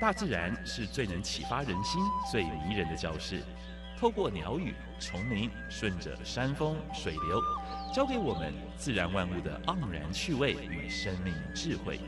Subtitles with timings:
[0.00, 2.00] 大自然是最能启发人心、
[2.32, 3.42] 最迷人的教室。
[3.98, 7.38] 透过鸟语、虫鸣，顺着山峰、水流，
[7.94, 12.00] 教给我们自然万物的盎然趣味与生命智慧。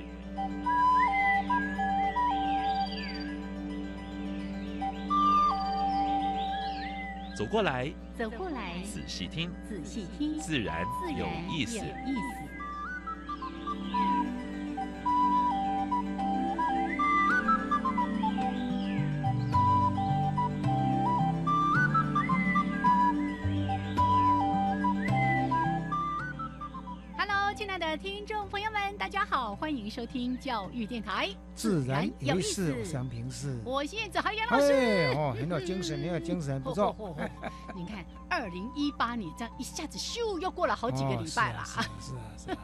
[7.36, 10.82] 走过来，走过来，仔细听，仔细听，自然
[11.14, 11.76] 有意思。
[11.76, 12.51] 有意思。
[29.94, 33.60] 收听教育电台，自然有意思，我想平视。
[33.62, 34.72] 我是燕子豪袁老师。
[34.72, 36.96] 哎哦，很有精神，很有精神，不错。
[37.74, 42.58] 你看，二零一八年这样一下子咻又过了好几个礼拜了啊，是啊，是啊。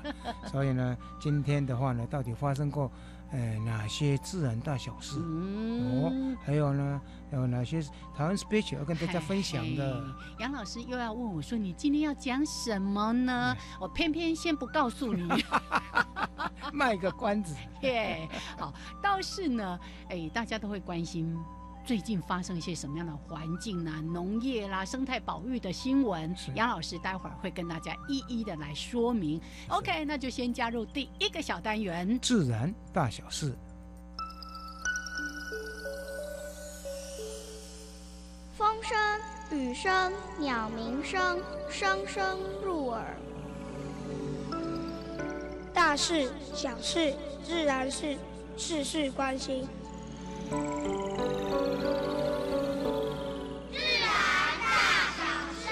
[0.46, 2.90] 所以呢，今天的话呢，到底发生过
[3.30, 5.18] 呃哪些自然大小事？
[5.18, 6.98] 哦嗯，，还有呢，
[7.30, 7.82] 有哪些
[8.16, 10.02] 台湾 speech 要跟大家分享的？
[10.18, 15.28] 嘿杨老师又要问我说：“你今天要讲什么呢？”我偏偏先不告诉你。
[16.74, 17.54] 卖个关子。
[17.82, 21.36] 耶，好，倒是呢，哎，大家都会关心。
[21.86, 26.36] 最近发生一些什么样的环境啊、农业啦、生态保育的新闻？
[26.54, 29.40] 杨老师待会儿会跟大家一一的来说明。
[29.68, 32.18] OK，那就先加入第一个小单元。
[32.20, 33.56] 自然大小事，
[38.54, 43.16] 风声、雨声、鸟鸣声，声声入耳。
[45.88, 48.14] 大事、小事、自然是，
[48.58, 49.66] 事事关心
[50.50, 50.58] 大
[55.16, 55.64] 小事。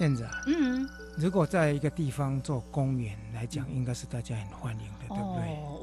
[0.00, 5.35] 燕子啊，嗯，如果在一个地方做公园来讲，应该是大家很欢迎的，对不对？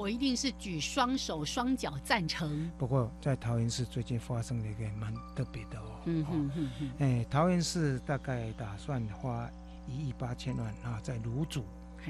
[0.03, 2.69] 哦，我一定是举双手双脚赞成。
[2.77, 6.01] 不过在桃园市最近发生了一个蛮特别的哦。
[6.05, 9.49] 嗯哦哼哼哼，哎，桃园市大概打算花
[9.87, 11.63] 一亿八千万啊，在芦竹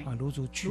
[0.04, 0.68] 啊，芦竹区，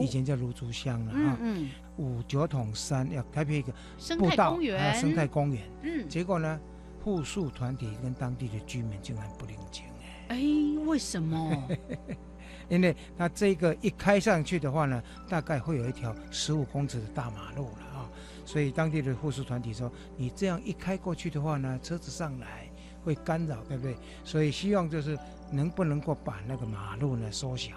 [0.00, 1.36] 以前叫芦竹乡了啊。
[1.40, 5.62] 嗯嗯，五九桶山要开辟一个生态步道啊，公园，生态公园。
[5.82, 6.58] 嗯，结果呢，
[7.04, 9.84] 护树团体跟当地的居民竟然不领情
[10.28, 10.40] 哎，哎，
[10.86, 11.68] 为什么？
[12.72, 18.08] 因为它这个一开上去的话呢，大概会有一条十五公尺的大马路了啊，
[18.46, 22.66] 所以当地的护士团体说，你这样一开过去的话呢，车子上来
[23.04, 23.94] 会干扰，对不对？
[24.24, 25.18] 所以希望就是
[25.50, 27.76] 能不能够把那个马路呢缩小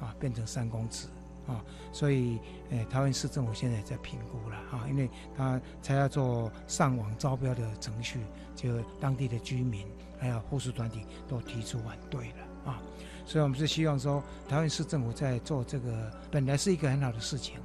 [0.00, 1.08] 啊，变成三公尺。
[1.46, 8.18] 啊，所以，呃，台湾市政府现在也在评估了啊，因为他才要做上网招标的程序，
[8.56, 9.86] 就当地的居民
[10.18, 12.82] 还有护士团体都提出反对了啊，
[13.26, 17.56] 所以我们是希望说，台湾市政府在做这个本来是一个很好的事情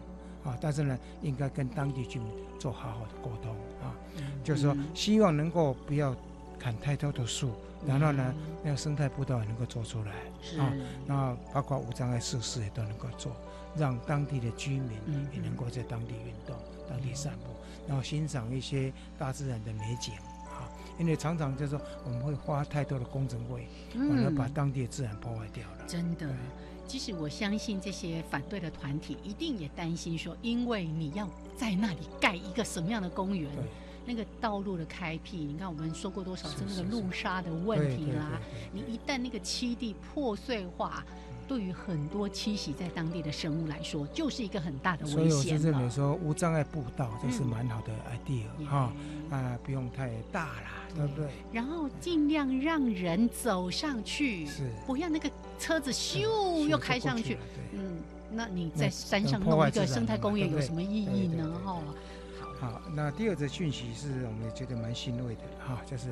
[0.43, 2.27] 啊，但是呢，应该跟当地居民
[2.59, 3.93] 做好好的沟通啊，
[4.43, 6.15] 就是说希望能够不要
[6.59, 7.51] 砍太多的树，
[7.85, 8.33] 然后呢，
[8.63, 10.11] 那个生态步道也能够做出来
[10.41, 10.59] 是。
[10.59, 10.73] 啊，
[11.05, 13.31] 那包括无障碍设施也都能够做，
[13.75, 16.55] 让当地的居民嗯也能够在当地运动、
[16.89, 17.53] 当地散步，
[17.87, 20.15] 然后欣赏一些大自然的美景。
[20.15, 20.30] 啊。
[21.01, 25.77] 因为常常就是说我们会花太多的工程费，反而把当地的自然破坏掉了。
[25.81, 26.27] 嗯真的。
[26.27, 26.35] 对。
[26.87, 33.49] 其实我相信这些反对的团体一定也担心说，因为你要在那里盖一个什么样的公园，
[34.05, 38.39] 那个道路的开辟，你看我们说过多少次那个路沙的问题啦，
[38.73, 41.01] 你一旦那个栖地破碎化，
[41.47, 45.89] 对于很多栖息在当地的生物来说，就是一个很大的危所以我是险了认为。
[45.89, 47.47] 说无障碍步道这是嗯。
[47.47, 48.91] 蛮好的 idea 哈、
[49.29, 51.27] 啊，不用太大啦，对不对？
[51.51, 55.29] 然后尽量让人走上去，是不要那个
[55.59, 57.37] 车子咻咻又开上去。
[57.73, 57.97] 嗯，
[58.31, 61.51] 那你在山上弄一个生态公园有什么意义呢？
[61.63, 61.79] 哈，
[62.59, 66.09] 好，那第二则讯息是我们觉得蛮欣慰的哈，就是，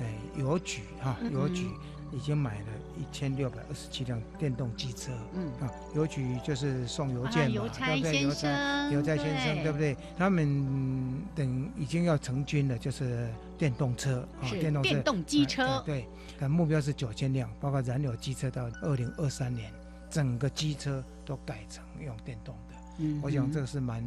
[0.00, 0.06] 呃，
[0.36, 1.68] 邮局哈，嗯邮局
[2.12, 2.66] 已经买了
[2.96, 8.12] 一千六百二十七辆电动机车嗯，啊，邮局就是送邮件嘛，对不对？
[8.12, 9.96] 先邮差生，邮差先生对不对？
[10.16, 16.06] 他们嗯等已经要成军了，就是电动车啊，是电动车电动机车啊，对，
[16.38, 19.72] 但目标是九千辆，包括燃油机车到二零二三年，
[20.08, 22.74] 整个机车都改成用电动的。
[22.98, 24.02] 嗯我想这个是蛮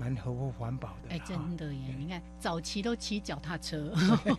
[0.00, 1.24] 蛮合乎环保的哎，啦。
[1.28, 1.94] 真的耶！
[1.98, 3.92] 你看，早期都骑脚踏车，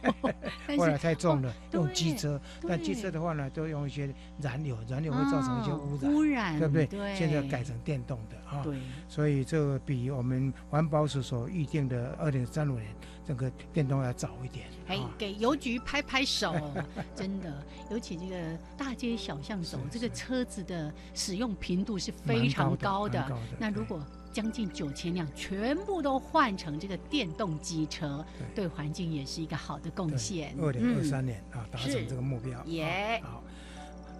[0.68, 6.88] 但后来太重了，哦用机车，但机车的话呢，都用一些燃油，燃油会造成一些哦污染，污染，对不对？
[6.88, 12.88] 对，现在改成电动的啊，对，所以这个比我们环保署所预定的二零三五年
[13.32, 14.68] 这个电动要早一点。
[14.88, 16.54] 哎啊，给邮局拍拍手，
[17.16, 18.36] 真的，尤其这个
[18.78, 23.22] 大街小巷走，这个车子的使用频度是非常高高的。
[23.24, 28.66] 高的那如果将近九千辆全部都换成这个电动机车，对。
[28.66, 30.54] 对环境也是一个好的贡献。
[30.60, 32.62] 二零二三年啊，达成这个目标。
[32.66, 33.44] 耶啊好，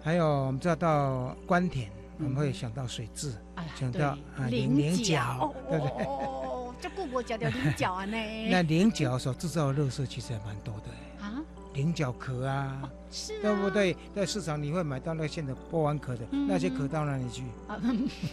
[0.02, 3.34] 还有我们知道到关田，我们嗯会想到水质，
[3.78, 6.41] 想到啊菱角，对不对？
[6.82, 8.16] 哦，这顾我讲的菱角啊呢？
[8.50, 11.40] 那菱角所制造的垃圾其实还蛮多的，啊，
[11.74, 13.70] 菱角壳啊，是啊，对不？
[13.70, 13.96] 对？
[14.14, 17.42] 在市场你会买到那现在剥完壳的嗯那些壳到哪里去？
[17.68, 17.78] 啊，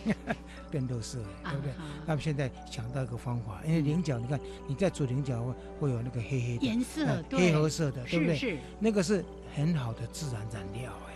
[0.72, 1.72] 变垃圾了，对不对？
[1.74, 8.36] 啊他们现在想到一个方法，因为菱角，你看你在煮菱角会会有那个黑黑的颜色呃对黑褐色的，对不对？
[8.36, 9.24] 是是，那个是
[9.56, 11.14] 很好的自然染料哎。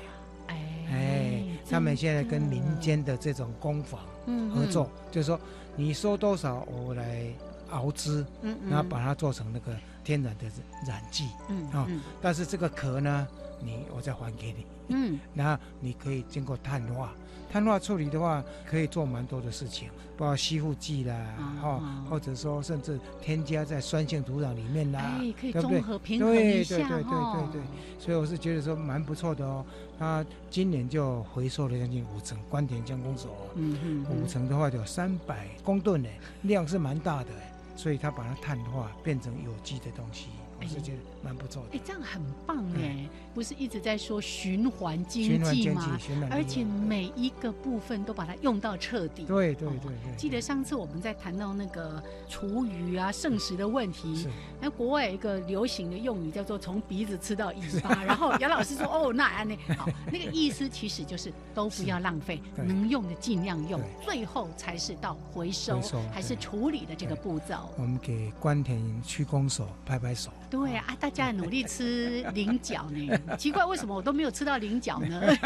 [0.50, 0.58] 哎
[0.92, 5.40] 哎，他们现在跟民间的这种工坊嗯合作，就是说
[5.76, 7.26] 你收多少，我来
[7.72, 8.70] 熬汁，嗯，嗯。
[8.70, 10.46] 然后把它做成那个天然的
[10.88, 11.26] 染剂。
[11.26, 11.70] 啊嗯。
[11.74, 11.88] 哦
[12.22, 13.28] 但是这个壳呢，
[13.62, 15.20] 你我再还给你，嗯。
[15.34, 17.14] 然后你可以经过碳化，
[17.54, 21.16] 碳化处理的话，可以做蛮多的事情，包括吸附剂啦，
[21.62, 22.04] 哈、啊。
[22.10, 25.80] 或者说甚至添加在酸性土壤里面啦，哎，可以对不对？
[25.80, 27.66] 综合平衡一下对对对对哦对对。
[28.00, 29.64] 所以我是觉得说蛮不错的哦。
[30.00, 36.10] 它今年就回收了将近五成，关田加工所哦、嗯嗯五成的话就有三百公吨呢，
[36.42, 40.30] 量是蛮大的哎，所以它把它碳化变成有机的东西，
[40.60, 41.82] 我是觉得蛮不错的哎，。
[41.86, 45.70] 这样很棒哎，不是一直在说循环经循环经济
[46.16, 49.24] 吗而且每一个部分都把它用到彻底。
[49.24, 54.28] 哦对对对对，记得上次我们在谈到那个厨余啊、剩食的问题，
[54.60, 59.56] 那国外有一个流行的用语叫做“从鼻子吃到尾巴 ”，然后杨老师说：“哦，那安呢？
[59.78, 65.80] 好，那个意思其实就是都不要浪费， 能用的尽量用，最后才是到回收
[66.12, 67.70] 还是对处理的这个步骤。
[67.78, 70.32] 我们给关田区公所拍拍手。
[70.50, 75.22] 对啊，啊大家努力吃菱角呢， 奇怪为什么我都没有吃到菱角呢？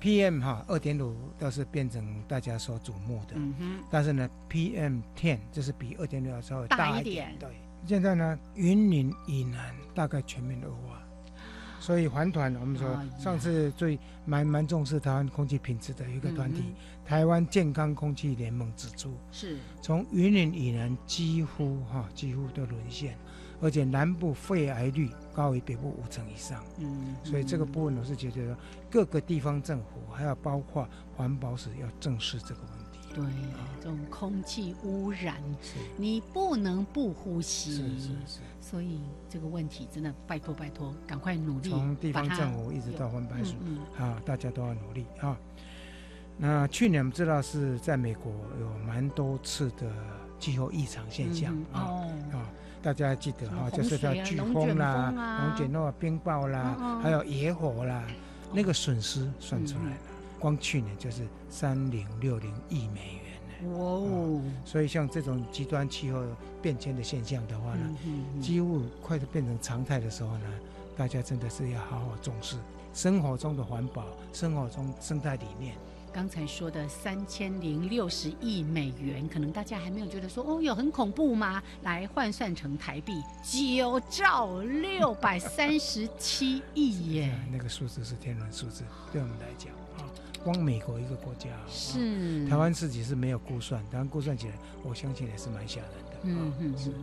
[0.00, 7.36] PM 哈二点五倒是变成大家所瞩目的，嗯，但是呢，PM ten 就是比二点六要稍微大大一一点。
[7.38, 7.48] 对，
[7.86, 11.00] 现在呢，云林以南大概全面恶化，
[11.78, 16.74] 所以环团我们说上次最蛮蛮重视台湾空气品质的一个团体，嗯
[17.04, 19.56] 台湾健康空气联盟指出，是。
[19.80, 23.16] 从云林以南几乎哈几乎都沦陷，
[23.62, 26.62] 而且南部肺癌率高于北部五成以上。
[26.78, 28.54] 嗯，所以这个嗯部分我是觉得
[28.90, 30.86] 各个地方政府还要包括
[31.16, 32.98] 环保署要正视这个问题。
[33.14, 33.22] 对
[33.78, 35.36] 这种空气污染，
[35.98, 37.70] 你不能不呼吸。
[37.72, 45.36] 是是是，所以这个问题真的拜托拜托，赶快努力，从地方政府一直到环保署嗯嗯啊，大家都要努力啊。
[46.38, 49.92] 那去年我们知道是在美国有蛮多次的
[50.40, 52.00] 气候异常现象啊
[52.32, 52.48] 啊，
[52.82, 58.02] 大家记得哈，就是它洪水啊飓风啦、龙卷风啊、冰雹啦还有野火啦，
[58.52, 59.90] 那个损失算出来嗯。
[59.90, 59.96] 了，
[60.40, 63.78] 光去年就是三零六零亿美元呢。
[63.78, 66.20] 哇哦，所以像这种极端气候
[66.60, 68.42] 变迁的现象的话呢，嗯嗯嗯。
[68.42, 70.46] 几乎快的变成常态的时候呢，
[70.96, 72.56] 大家真的是要好好重视
[72.92, 75.76] 生活中的环保，生活中生态理念。
[76.12, 81.62] 刚才说的三千零六十亿美元，可能大家还没有觉得说哦，有很恐怖吗？
[81.82, 90.04] 来换算成台币，九兆六百三十七亿耶啊，那个数字是天文数字，对我们来讲啊，
[90.44, 96.11] 光美国一个国家啊，是台湾自己是没有估算，台湾估算起来，我相信也是蛮吓人的。
[96.22, 96.94] 啊嗯嗯，是嗯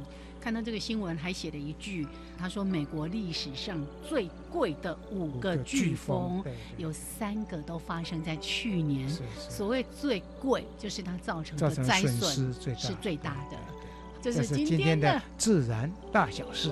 [0.42, 2.08] 看到这个新闻还写了一句，
[2.38, 6.42] 他说美国历史上最贵的五个飓风，
[6.78, 9.10] 有三个都发生在去年。
[9.10, 13.58] 是是所谓最贵，就是它造成的灾损失是最大的。
[14.22, 16.72] 这是今天的自然大小事。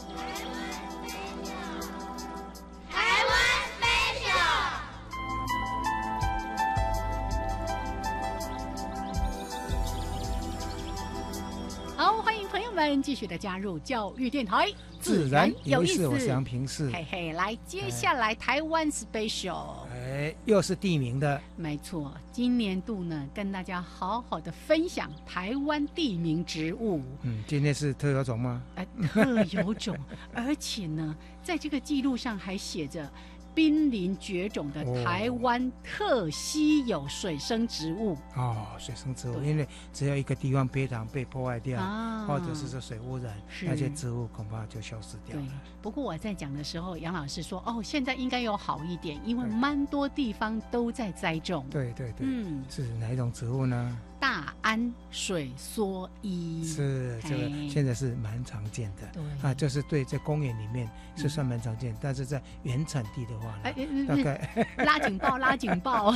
[12.91, 14.67] 们继续的加入教育电台，
[14.99, 16.07] 自然有意思。
[16.07, 22.13] 我是杨平世，嘿嘿，来，接下来台湾 special，哎，又是地名的，没错。
[22.33, 27.01] 今年度呢，跟大家好好的分享台湾地名植物。
[27.21, 28.61] 嗯，今天是特有种吗？
[28.75, 29.97] 哎，特有种，
[30.35, 33.09] 而且呢，在这个记录上还写着。
[33.53, 38.17] 濒临绝种的台湾特稀有水生植物。
[38.35, 41.79] 哦，水生植物，因为只要一个地方被糖被破坏掉，
[42.27, 45.45] 或者是说水污染，那些植物恐怕就消失掉了。
[45.81, 51.65] 不过我在讲的时候，杨老师说，哦，现在应该有好一点，因为蛮多地方都在栽种。
[51.69, 53.97] 对对对，嗯，是哪一种植物呢？
[54.21, 56.63] 大安水蓑衣。
[56.63, 59.07] 是这个，现在是蛮常见的。
[59.11, 59.23] 对。
[59.41, 66.13] 啊，就是对在公园里面是算蛮常见，但是在原产地的话呢，大概 拉警报，拉警报。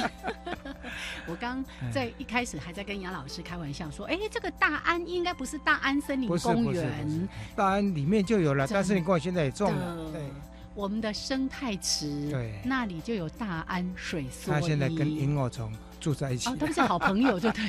[1.25, 10.11] 我刚在一开始还在跟杨老师开玩笑说，哎，这个大安应该不是大安森林公园，大安里面就有了，大安森林公园现在也种了。
[10.11, 10.21] 对，
[10.75, 15.73] 我们的生态池，对，那里就有大安水梭它现在跟萤火虫。
[16.05, 17.67] 住在一起哦，他们是好朋友，对不对？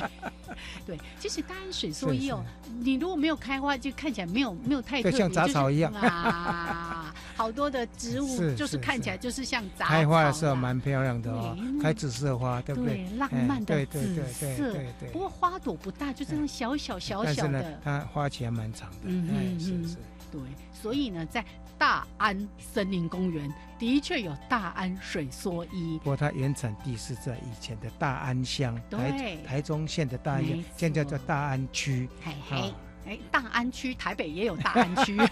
[0.85, 2.45] 对，其实大安水梭衣哦，
[2.81, 7.11] 你如果没有开花，就看起来没有没有太特别，像杂草一样啊。
[7.35, 9.91] 好多的植物就是看起来就是像杂草。
[9.91, 13.07] 开花的时候蛮漂亮的哦，开紫色花，对不对？
[13.17, 14.45] 浪漫的紫色。
[15.11, 17.79] 不过花朵不大，就这样小小小小的。
[17.83, 18.97] 它花期还蛮长的。
[19.05, 19.95] 嗯嗯是是。
[20.31, 20.41] 对，
[20.79, 21.43] 所以呢，在
[21.77, 32.09] 大安森林公园的确有大安水蓑衣，不过它原产地是在以前的大安乡，台台中县的大安乡，现在叫大安区。
[32.23, 32.73] 嘿嘿，
[33.05, 35.17] 哎，大安区，台北也有大安区。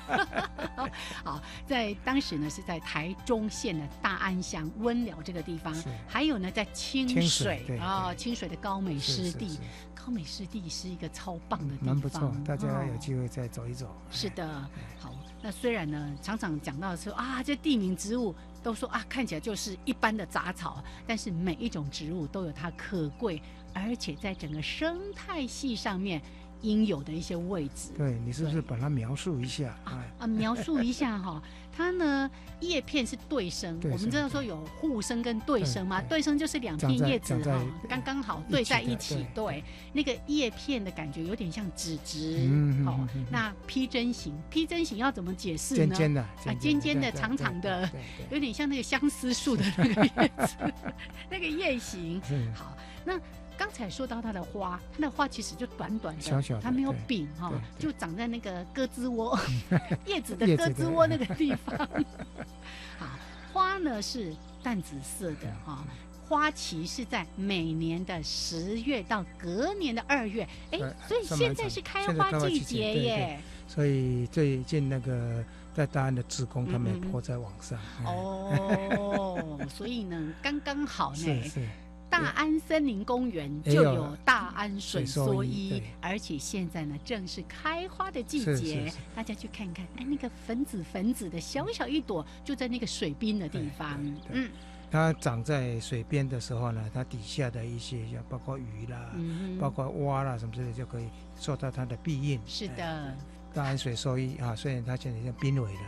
[1.24, 5.74] 好，在当时呢是在台中县的大安乡温寮这个地方，
[6.08, 9.60] 还有呢在清水啊，清水的高美湿地。
[9.96, 13.88] 高美湿地是一个超棒的地方，蛮不错，大家有机会再走一走。
[14.12, 15.12] 是的，好。
[15.46, 18.34] 那虽然呢，常常讲到说啊，这地名植物
[18.64, 23.40] 都说啊，看起来就是一般的杂草，但是每一种植物都有它可贵，
[23.72, 26.20] 而且在整个生态系上面。
[26.66, 29.78] 应有的一些位置，对你是不是把它描述一下？
[29.84, 30.04] 啊？
[30.20, 31.42] 啊，描述一下哈，
[31.76, 32.30] 它呢
[32.60, 42.50] 叶片是对生，我们知道说有互生跟对生嘛，对生就是两片叶子哈，刚刚好对在一起，对，那个叶片的感觉有点像纸质，
[42.86, 45.96] 哦，那披针形，披针形要怎么解释呢？
[45.96, 47.90] 尖尖的，啊，尖尖的，长长的，
[48.32, 50.56] 有点像那个相思树的那个叶子，
[51.30, 52.22] 那个叶形，
[52.54, 53.20] 好，那。
[53.58, 59.38] 刚才说到它的花，它的花其实就短短的，它没有柄哈，就长在那个鸽子窝
[60.06, 61.78] 叶子的鸽子窝那个地方。
[63.00, 63.08] 好，
[63.52, 65.84] 花呢是淡紫色的哈，
[66.28, 73.40] 花期是在每年的十月到隔年的二月，哎，所以现在是开花季节耶。
[73.68, 75.44] 所以最近那个
[75.74, 77.80] 在大安的职工他们泼在网上。
[78.06, 81.18] 哦，所以呢，刚刚好呢。
[81.18, 81.68] 是是。
[82.10, 94.00] 大安森林公园就有大安水蓑衣，而且现在呢正是开花的季节，大家去看看，哎，那个粉紫粉紫的小小一朵，就在那个水边的地方。
[94.32, 94.50] 嗯，
[94.90, 99.12] 它长在水边的时候呢，它底下的一些像包括鱼啦，
[99.60, 101.08] 包括蛙啦什么之类，就可以
[101.38, 102.40] 受到它的庇荫。
[102.46, 103.14] 是的。
[103.56, 105.80] 大安水收益啊，虽然它现在像濒危了，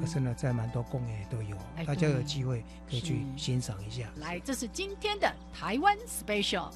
[0.00, 4.10] 可是呢，在蛮多公园都有，大家有机会可以去欣赏一下。
[4.16, 6.70] 来，这是今天的台湾 special。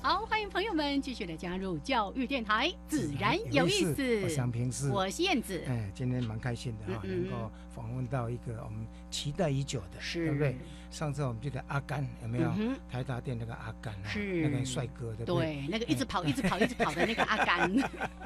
[0.00, 4.22] 好，欢迎朋友们继续的加入教育电台，自然有意思。
[4.22, 5.60] 我想平时，我是燕子。
[5.66, 10.56] 哎，今天蛮开心的哈，能够访问到一个我们期待已久的，对不对？
[10.90, 12.50] 上次我们记得阿甘有没有？
[12.90, 15.44] 台大店那个阿甘啊，那个帅哥对不对？
[15.44, 17.70] 对，那个一直跑、一直跑、一直跑的那个阿甘。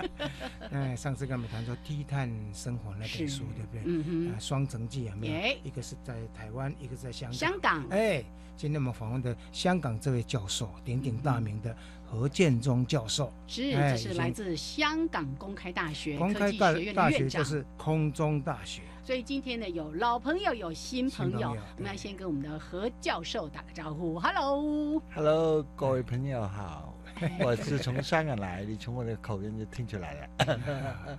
[0.70, 3.82] 哎，上次跟我们谈说低碳生活那本书，对不对？
[3.86, 4.32] 嗯哼。
[4.32, 5.68] 啊，双城记有没有？
[5.68, 7.32] 一个是在台湾，一个在香港。
[7.36, 7.84] 香港。
[7.90, 8.22] 哎，
[8.56, 11.74] 今天我们访问的香港这位教授，鼎鼎大名的
[12.06, 13.32] 何建中教授。
[13.48, 18.82] 是，这是来自香港公开大学公开大学大学就是空中大学。
[19.10, 24.20] 所以今天呢，有老朋友，有新朋友，我们要先跟我们的何教授打个招呼。
[24.20, 26.94] Hello，Hello，各位朋友好。
[27.44, 30.28] 我是从香港来，你从我的口音就听出来了。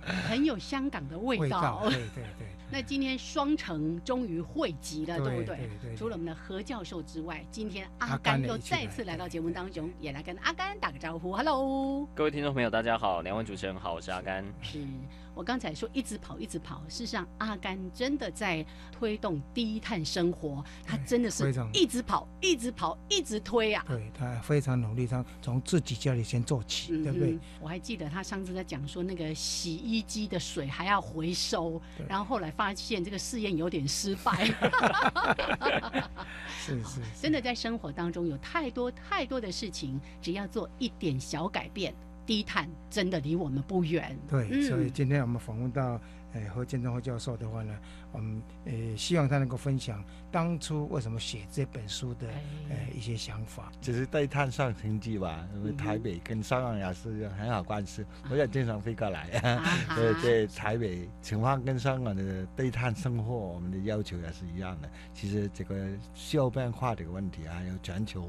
[0.26, 5.56] 很有香港的味味道，对对对， 那今天双城终于汇集了，对不对？
[5.58, 11.36] 对对除了我们的何教授之外，今天阿阿甘又再次来到节目当中，也来跟阿甘打个招呼。
[11.36, 14.42] Hello，各位听众朋友，大家好，两位主持人好，我是阿甘。
[14.62, 14.78] 是
[15.34, 23.84] 我刚才说一直跑一直跑，事实上阿甘真的在推动低碳生活，他真的是一直跑一直跑一直推啊。
[23.88, 27.40] 对他非常努力，他从自己家里先做起，对不对嗯？
[27.60, 34.44] 我还记得他上次在讲说，那个洗衣机的水还要回收，然后后来发现这个试验有点失败。
[36.58, 41.94] 是 是，是 真的在生活当中有太多太多的事情，只要做一点小改变，
[42.26, 44.16] 低碳真的离我们不远。
[44.28, 46.00] 对，嗯所以今天我们访问到
[46.32, 47.76] 呃何建中何教授的话呢，
[48.10, 52.26] 我们呃希望他能够分享当初为什么写这本书的
[52.70, 53.70] 呃一些想法。
[53.80, 59.28] 只是对碳上成绩吧，因为嗯台北跟香港也是很好关系，我也经常飞过来。
[59.42, 64.88] 啊哈 对对，台北情况跟香港的对碳生活，我们的要求也是一样的。
[65.12, 68.26] 其实这个气候变化这个问题，啊有全球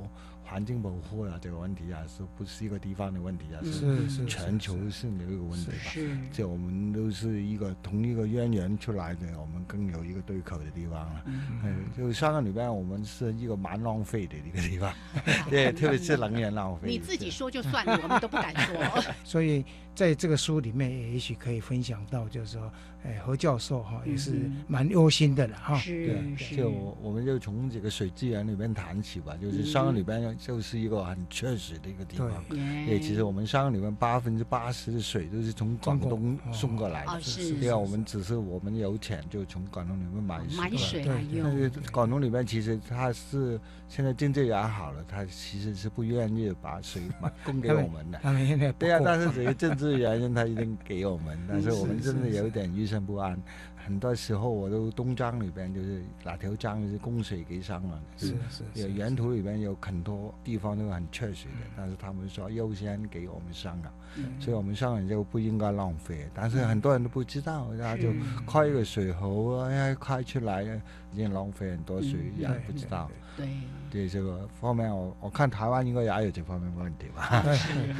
[0.53, 3.57] 环境保护啊这个问题啊，是不是一个地方的问题啊？
[3.63, 5.77] 嗯是是是全球性的一个问题吧。
[5.89, 11.23] 是这我们都是一个同一个渊源出来的，我们更有一个对口的地方了。
[11.25, 14.93] 嗯嗯，就上个礼拜，我们是一个蛮浪费的一个地方，
[15.49, 16.87] 对，特别是能源浪费。
[16.87, 19.03] 你自己说就算了，我们都不敢说。
[19.25, 22.71] 所以在这个书里面，也许可以分享到，就是说，
[23.03, 25.75] 哎，何教授哈也是嗯蛮忧心的了哈。
[25.79, 26.21] 是
[26.55, 26.69] 就
[27.01, 32.29] 我们就从这个水资源里面谈起吧，就是香港里边就是一个很确实的一个地方。
[32.49, 37.11] 对，其实我们香港里面八分之八十的水都是从广东送过来的。
[37.13, 40.57] 哦是对啊，我们只是我们有钱就从广东里面买水。
[40.57, 41.71] 买水对来对但是。
[41.91, 43.57] 广东里面其实它是
[43.87, 48.19] 现在经济也好了，它其实是不愿意把水买供给我们的。
[48.77, 53.39] 对啊，但是这个政治原因，他一定给我们，但是我们真的是有点预算不安。
[53.85, 66.29] 很多时候我都东江里边就是哪条江就是供水给香港的，是是有沿途里边有很多地方都很缺水的，但是他们说优先给我们香港，嗯所以我们香港就不应该浪费。
[66.33, 68.11] 但是很多人都不知道，然后就
[68.47, 70.63] 开一个水喉啊，哎开出来
[71.11, 73.09] 已经浪费很多水，嗯也不知道。
[73.35, 73.47] 对，
[73.89, 77.41] 对这个方面我，我看台湾应该也有这方面问题吧？
[77.43, 77.57] 对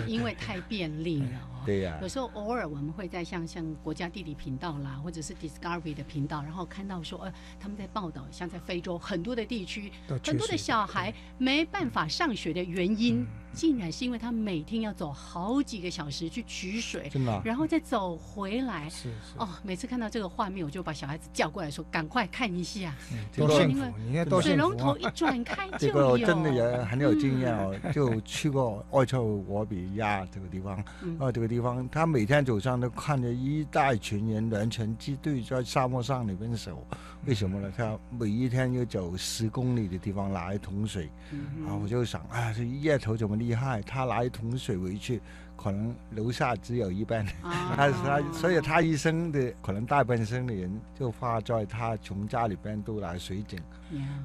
[0.08, 1.53] 因为太便利了哦。
[1.65, 18.89] 对呀、有时候偶尔我们会在像像国家地理频道啦，或者是 Discovery 的频道，然后看到说，呃，他们在报道，像在非洲很多的地区，很多的小孩没办法上学的原因，竟然是因为他每天要走好几个小时去取水，真的啊、然后再走回来。
[18.89, 23.94] 是是哦，每次看到这个画面，我就把小孩子叫过来说：“赶快看一下，嗯这个多幸福！
[24.08, 24.70] 你看多水幸福啊！
[24.70, 36.86] 龙头一转开就这个。”真的也很有经验哦，就去过埃塞俄比亚这个地方，嗯哦，这个地方他每天早上都看着一大群人连成机队在沙漠上里边走，
[37.26, 37.72] 为什么呢？
[37.76, 43.82] 他每一天要走十公里的地方拿一桶水，嗯啊，我就想，啊，这夜头怎么厉害？
[43.82, 45.21] 他拿一桶水回去，
[45.56, 47.25] 可能楼下只有一半。
[47.41, 53.60] 啊 他他，所以他一生的可能大半生的人就花在他从家里边都来水井。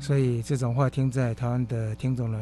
[0.01, 2.39] 所以这种话听在台湾的听众的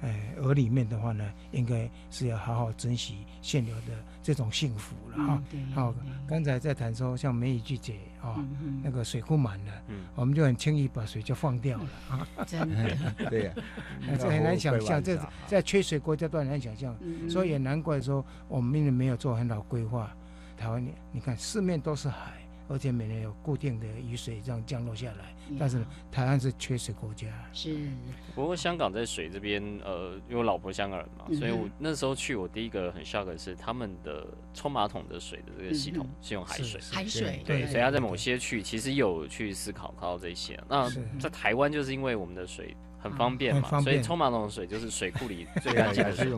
[0.00, 5.42] 呃而里面的话呢，应该是要好好珍惜现有的这种幸福了哈。
[5.74, 8.36] 好对，刚才在谈说像梅雨季节啊，
[8.82, 10.04] 那个水库满了，嗯。
[10.14, 12.26] 我们就很轻易把水就放掉了 啊。
[12.46, 12.96] 真的，
[13.30, 13.52] 对呀、
[14.18, 20.14] 这很难想象，这在缺水国家都很难想象，嗯所以也难怪说我们因为没有做很好规划，
[20.56, 22.37] 台湾你你看四面都是海，
[22.68, 27.26] 而且每年有固定的雨水这样降落下来，但是台湾是缺水国家。
[27.52, 27.76] 是。
[28.34, 36.80] 不过香港在水这边，呃，因为我老婆香港人嘛，所以我那时候去，我第一个很 shock 的是他们的冲马桶的水的这个系统嗯是用海水。
[36.92, 37.66] 海水，对，对。
[37.66, 40.62] 所以他在某些区其实有去思考考到这些。
[40.68, 42.76] 那在台湾就是因为我们的水
[43.08, 46.28] 很方便嘛，所以冲马桶的水就是水库里最干净的水，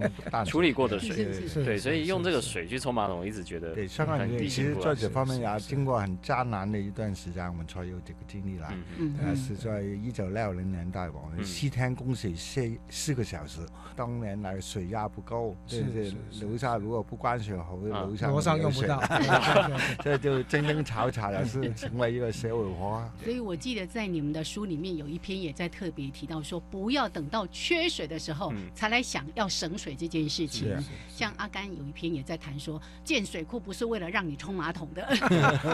[0.47, 1.11] 处理过的水。
[1.11, 8.69] 是是是对，所以用这个水去冲马桶，我一直觉得对，香港其实在这方面也经过很艰难的一段时间，我们才有这个经历来。
[8.99, 9.19] 嗯嗯。
[9.23, 11.45] 呃，是在一九六零年代，我们嗯。
[11.45, 13.61] 七天供水四四个小时，
[13.97, 18.03] 当年来水压不够，对是对是，是楼下如果不关水喉，啊。
[18.03, 20.19] 楼上楼上用不到，对 对对。
[20.19, 23.11] 对 这就争争吵吵的是成为一个社会化。
[23.25, 30.83] 所以我记得在你们的书里面有一篇也在特别提到说，不要等到缺水的时候嗯才来想要省水这件事情啊。
[31.09, 35.07] 像阿甘有一篇也在谈说，建水库不是为了让你冲马桶的。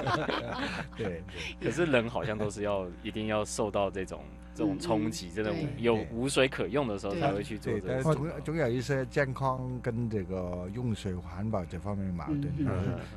[0.96, 1.22] 对，
[1.61, 4.22] 可是人好像都是要一定要受到这种
[4.55, 8.03] 这种冲击，真的有无水可用的时候才会去做对，这个事。
[8.05, 12.53] 但总总有一些健康跟这个用水环保这方面的矛盾。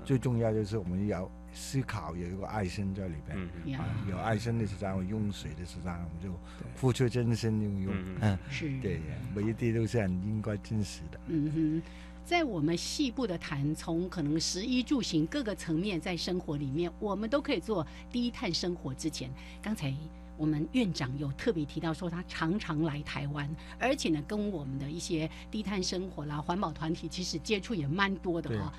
[0.04, 3.78] 最重要就是我们要思考有一个爱心在里边。
[3.80, 6.40] 啊，有爱心的时候，我用水的时候，我们就
[6.76, 7.94] 付出真心用用。
[7.96, 9.02] 嗯嗯，是，对，
[9.36, 11.20] 每一滴都是很应该珍惜的。
[11.28, 11.82] 嗯哼，
[12.26, 18.94] 在我们细部的谈，从可能食衣住行各个层面，在生活里面，我们都可以做低碳生活。
[18.94, 19.30] 之前，
[19.62, 19.94] 刚才
[20.38, 28.74] 我们院长有特别提到说，他常常来台湾，而且呢，跟我们的一些低碳生活啦、环保团体其实接触也蛮多的哈、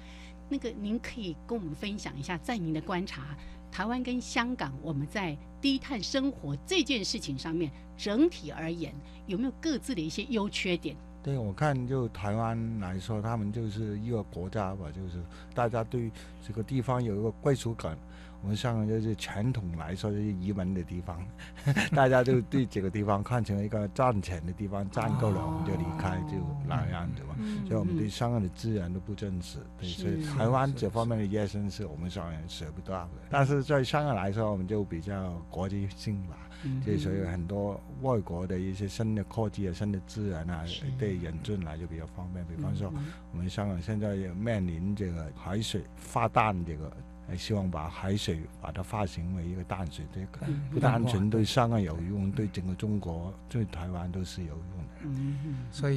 [0.50, 3.36] 那个，您可以跟我们分享一下，在您的观察，
[3.70, 8.92] 台湾跟香港，我们在低碳生活这件事情上面，整体而言，
[9.26, 10.96] 有没有各自的一些优缺点？
[11.22, 15.22] 对我看，就台湾来说，他们就是一个国家吧，就是
[15.54, 16.10] 大家对
[16.44, 17.96] 这个地方有一个归属感。
[18.42, 21.22] 我们香港就是传统来说就是移民的地方，
[21.94, 27.34] 大家都对这个地方看成一个赚钱的地方，赚够了我们就离开，就那样子嘛。
[27.38, 33.08] 嗯所以我们对香港的资源都不珍惜，对，所以台湾这方面的野生是我们香港人舍不得的。
[33.30, 40.64] 但是在香港来说，我们就比较国际性吧，嗯就所以很多外国的一些新的科技啊、新的资源啊，
[40.98, 42.44] 对引进来就比较方便。
[42.46, 46.90] 比方说，嗯我们香港现在也面临这个海水发淡这个。
[47.30, 55.70] 呃希望把海水把它化成为一个淡水，这个嗯不单纯对香港有用，对整个中国、对台湾都是有用的。
[55.70, 55.96] 所以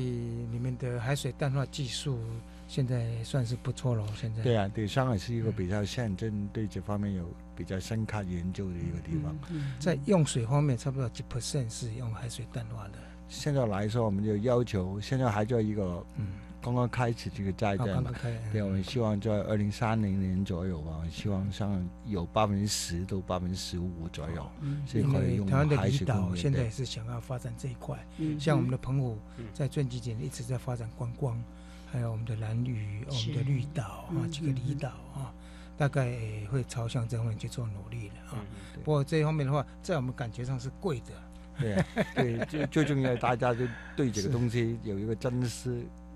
[0.51, 2.19] 你们的海水淡化技术
[2.67, 4.05] 现在算是不错了。
[4.15, 9.35] 现在对啊，对，上海是一个比较现真，对这方面有比较深刻研究的一个地方。
[9.49, 12.93] 嗯在用水方面，差不多几 percent 是用海水淡化的。
[13.27, 16.27] 现在来说，我们就要求，现在还在一个嗯，
[16.63, 18.11] 刚刚开始这个阶好，段嘛。
[18.53, 24.81] 对，我们希望在二零三零年左右吧，我希望上有百分之十到百分之十五左右嗯。
[24.87, 28.39] 是因可以用为台湾的海水离岛工业对现在也是想要发展这一块，嗯。
[28.39, 29.19] 像我们的澎湖
[29.53, 31.43] 在最近几年一直在发展观光，
[31.91, 35.33] 还有我们的蓝屿、我们的绿岛啊嗯几个离岛啊，
[35.77, 36.17] 大概
[36.49, 38.39] 会朝向这方面去做努力的啊。
[38.39, 38.79] 嗯。
[38.85, 41.11] 不过这一方面的话，在我们感觉上是贵的，
[41.59, 45.43] 对啊对，最最重要，大家就对这个 东西有一个珍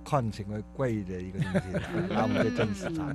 [0.08, 1.62] 惜，看成为贵的一个东西，
[2.10, 3.14] 然后我们就珍惜它。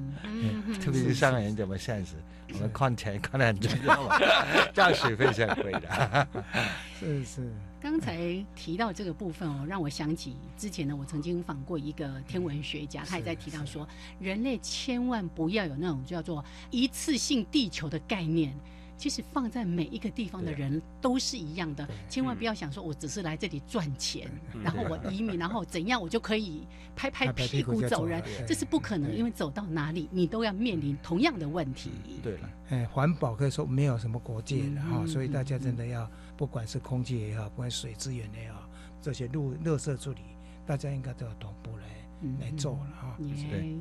[0.79, 2.17] 特别是香港人这么现实，
[2.53, 4.19] 我们看钱看得很重要嘛，
[4.75, 6.29] 这样水费是很贵的。
[7.01, 13.89] 是是，刚才提到这个部分哦，让我想起之前呢，我曾经访过一个天文学家，他也在提到说，
[14.21, 18.55] 人类千万不要有那种叫做一次性地球的概念。
[19.03, 31.91] 其实放在每一个地方的人都是一样的，千万不要想说我只是来这里赚钱，嗯然后我移民，然后怎样我就可以拍拍屁屁股走人这是不可能，因为走到哪里你都要面临同样的问题。
[32.23, 38.69] 对了，哎，环保可以说没有什么国界的哈、嗯所以大家真的要，不管是空气也好，不管水资源也好，
[39.01, 40.21] 这些路垃圾处理，
[40.65, 41.85] 大家应该都要同步来、
[42.21, 43.17] 嗯来做了哈。
[43.19, 43.75] 耶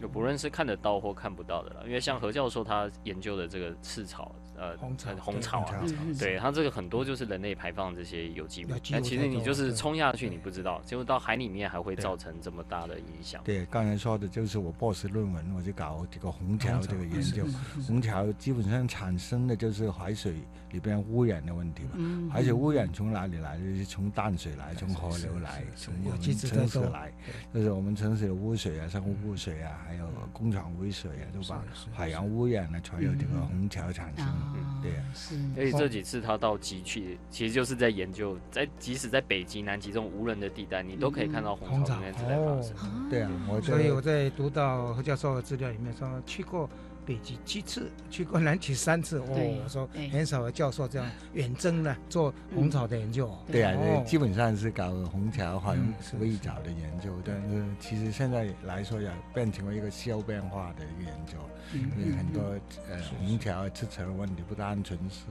[0.00, 5.82] 就不论是看得到或看不到的了，因为像何教授他研究的这个赤草，呃，红草呃红草啊，
[6.18, 13.42] 对它这个很多就是人类排放这些有机物但其实你就是冲下去你不知道，结果到海里面还会造成这么大的影响。
[13.44, 17.46] 对，刚才说的就是我博士论文，我就搞这个红桥这个研究。
[17.86, 20.34] 红桥基本上产生的就是海水
[20.72, 21.90] 里边污染的问题嘛。
[21.94, 23.58] 嗯海水污染从哪里来？
[23.58, 27.10] 就是从淡水来，从河流来，从我们有机质城市来，
[27.54, 34.24] 就是我们城市的污水啊、生活污水啊，还有工厂污水啊，都把海洋污染了，才有这个虹桥产生。
[34.24, 42.76] 啊，对啊是，所以这几次他到极去，其实就是在研究，在即使在北极、南极这种无人的地带，你都可以看到红红草草里面正在发生。
[42.76, 43.30] 啊对啊，
[43.62, 46.68] 所以我在读到何教授的资料里面说，去过
[47.06, 49.20] 北极七次，去过南极三次。
[49.20, 53.32] 我说很少有教授这样 远征呢，做红草的研究。
[53.50, 61.38] 对啊，哦基本上是搞红桥海洋嗯是微藻的研究，但是其实现在来说也变成为一个气候变化的一个研究。
[61.74, 62.42] 嗯因为很多
[62.88, 65.24] 呃虹桥赤潮的问题不单纯是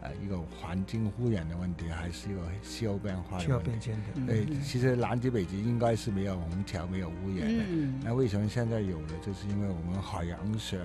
[0.00, 3.52] 呃一个环境污染的问题，还是一个气候变化的问题。
[3.52, 4.02] 候变迁的。
[4.14, 7.64] 嗯对，其实南极、北极应该是没有虹桥、没有污染的。
[7.68, 9.08] 嗯那为什么现在有了？
[9.24, 10.80] 就是因为我们海洋学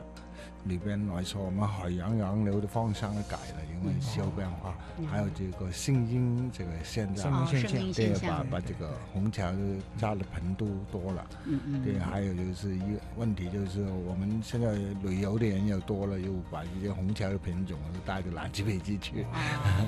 [0.66, 4.76] 里边来说，我们海洋洋流的方向都改了，因为气候变化，
[5.10, 7.48] 还有这个声音这个现在声音哦，
[7.94, 8.22] 现象。
[8.22, 9.58] 对把把这个虹桥就
[9.98, 11.28] 加的盆都多了。
[11.46, 19.42] 嗯嗯，对，还有就是一个问题，就是我们现在旅游的人又多了，又把一些虹桥的品种都带到南极、北极去，啊，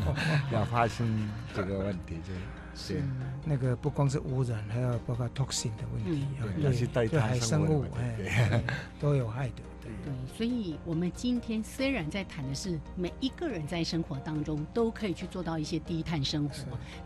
[0.52, 2.34] 要发生这个问题就，
[2.76, 3.02] 是，
[3.46, 7.86] 那个不光是污染，还有包括 toxin 的问题，啊对，那是对对海生物
[8.18, 8.64] 对，
[9.00, 9.62] 都有害的。
[10.04, 16.56] 对，所以我们今天虽然在谈的是每一个人在生活当中都可以去做到一些低碳生活，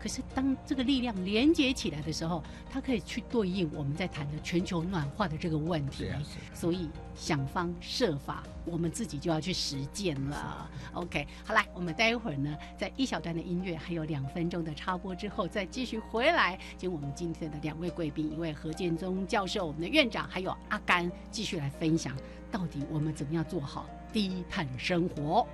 [0.00, 6.06] 可是当这个力量连接起来的时候，它可以去对应我们在谈的全球暖化的这个问题。
[6.54, 10.70] 所以想方设法，我们自己就要去实践了。
[10.92, 22.16] OK，好啦，我们待会儿呢，在一小段的音乐还有两分钟的插播之后，再继续回来，请我们今天的两位贵宾，一位何建宗教授，我们的院长，还有阿甘，继续来分享，
[22.50, 25.46] 到底我们怎么样做好低碳生活。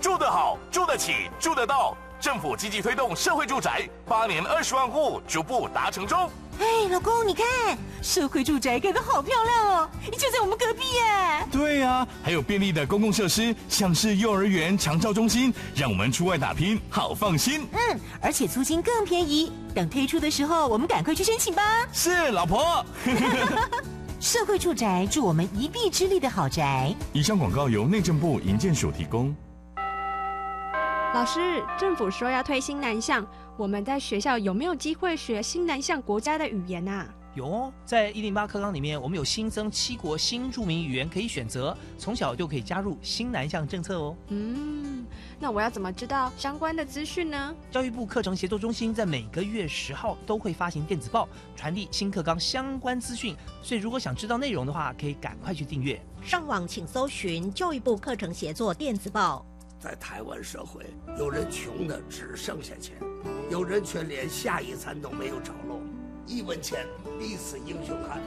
[0.00, 1.96] 住得好，住得起，住得到。
[2.20, 6.30] 政府积极推动社会住宅，八年二十万户逐步达成中。
[6.58, 11.46] 哎，老公，你看社会住宅盖得好漂亮哦，就在我们隔壁耶。
[11.52, 17.66] 对啊，还有便利的公共设施，像是幼儿园、长照中心，让我们出外打拼好放心。
[17.72, 19.52] 嗯，而且租金更便宜。
[19.74, 21.62] 等推出的时候，我们赶快去申请吧。
[21.92, 22.84] 是，老婆。
[24.18, 26.94] 社会住宅助我们一臂之力的好宅。
[27.12, 29.34] 以上广告由内政部营建署提供。
[31.14, 37.06] 老师，政府说要推新南向，我们在学校有没有机会学新南向国家的语言啊？
[37.34, 44.16] 有哦，在一零八课纲里面，我们有新增七国新著名语言可以选择，从小就可以加入新南向政策哦。
[44.28, 45.06] 嗯，
[45.38, 47.54] 那我要怎么知道相关的资讯呢？
[47.70, 56.00] 教育部课程协作中心在每个月十号都会发行电子报，传递新课纲相关资讯，所以如果想知道内容的话，可以赶快去订阅。
[56.22, 59.46] 上网请搜寻教育部课程协作电子报。
[59.78, 60.84] 在台湾社会，
[61.16, 62.96] 有人穷的只剩下钱，
[63.50, 65.69] 有人却连下一餐都没有着落。
[66.30, 66.86] 一文钱，
[67.18, 68.20] 必死英雄汉，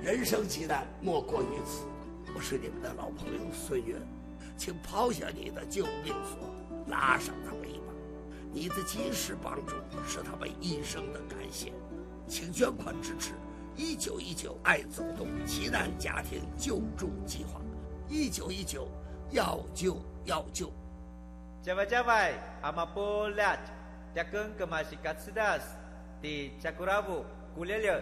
[0.00, 1.84] 人生极难莫过于此。
[2.32, 3.96] 我是你们的老朋友孙悦，
[4.56, 6.38] 请抛下你的救命索，
[6.86, 7.92] 拉上他们一把。
[8.52, 9.74] 你的及时帮助
[10.06, 11.72] 是他们一生的感谢，
[12.28, 13.32] 请捐款支持
[13.74, 17.60] 一九一九爱走动奇难家庭救助计划。
[18.08, 18.86] 一九一九，
[19.32, 20.70] 要救要救。
[21.64, 23.58] Jawai-jawai, amapolat,
[24.14, 25.62] jagung kemashikatsidas,
[26.22, 26.52] di
[27.58, 28.00] Chakuravu, Gulele。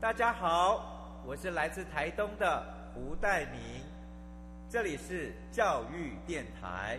[0.00, 2.62] 大家好，我是来自台东的
[2.94, 3.82] 胡代明，
[4.70, 6.98] 这里是教育电台。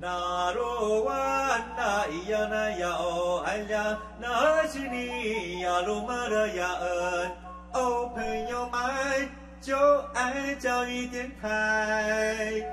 [0.00, 7.30] 那罗哇那咿呀那呀哦哎呀，那是你呀鲁玛的呀恩
[7.72, 9.28] 哦，朋友们
[9.60, 9.76] 就
[10.14, 12.64] 爱教育电台。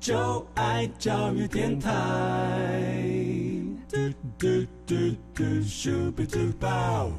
[0.00, 1.92] 就爱教育电台。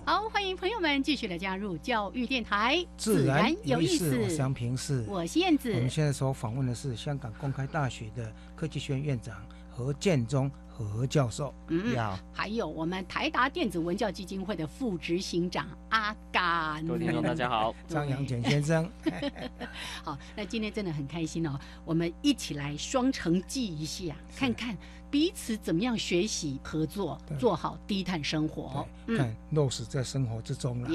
[0.03, 4.17] 好，欢迎朋友们继续来加入教育电台，自然有意思。
[4.17, 5.71] 我是杨平是，我是燕子。
[5.73, 9.35] 我们现在所访问的是香港公开大学的科技学院院长
[9.69, 10.49] 何建中
[10.83, 11.53] 何教授。
[11.67, 12.19] 嗯，好。
[12.33, 16.85] 还有我们台达电子文教基金会的副执行长阿甘。
[16.85, 18.89] 各位听众大家好， 张阳简先生。
[20.03, 24.77] 好，那今天真的很开心哦，我们一起来双城记一下，看看
[25.09, 28.87] 彼此怎么样学习合作，做好低碳生活。
[29.07, 30.89] 嗯、看落实在生活之中了。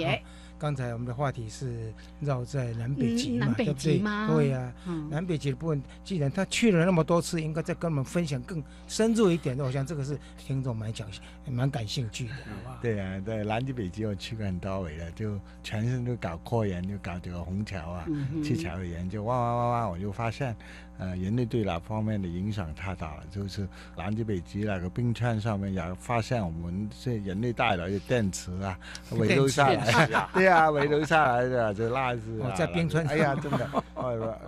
[0.57, 4.29] 也刚才我们的话题是绕在南北极嘛，嗯、南北极吗？
[4.33, 9.59] 对呀、啊，嗯、南北极的部分，既然他去了那么多次，应该再跟我们分享更深入一点。
[9.61, 11.09] 我想这个是听众蛮讲、
[11.47, 12.79] 蛮感兴趣的，好不好？
[12.81, 20.57] 对啊，对，南极北极我去过很多回了，就全身都搞科研，就搞这个虹桥啊、嗯、气桥的研究，哇哇哇哇，我就发现。
[20.99, 23.23] 呃，人类对哪方面的影响太大了？
[23.31, 28.79] 就是南极、北极那个冰川上面也发现我们这人类带来的电池啊，
[29.13, 34.39] 遗留下来， 对啊，遗留下来的这垃圾啊，在冰川哎呀，真的，呃，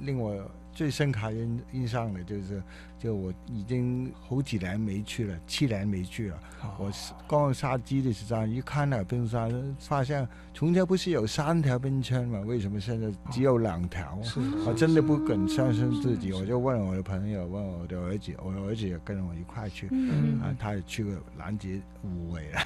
[0.00, 0.34] 令我
[0.72, 2.62] 最深刻印印象的就是，
[3.00, 6.38] 就我已经好几年没去了，七年没去了。
[6.62, 6.92] 哦、我
[7.26, 12.38] 刚杀鸡的时候一看那冰山，发现从前不是有三条冰川嘛？
[12.40, 14.18] 为什么现在只有两条？
[14.36, 22.60] 哦、我真的不敢相信自己，我就问我的朋友，问我的儿子，我儿子也跟我一块去，嗯、啊，他也去过南极五位了，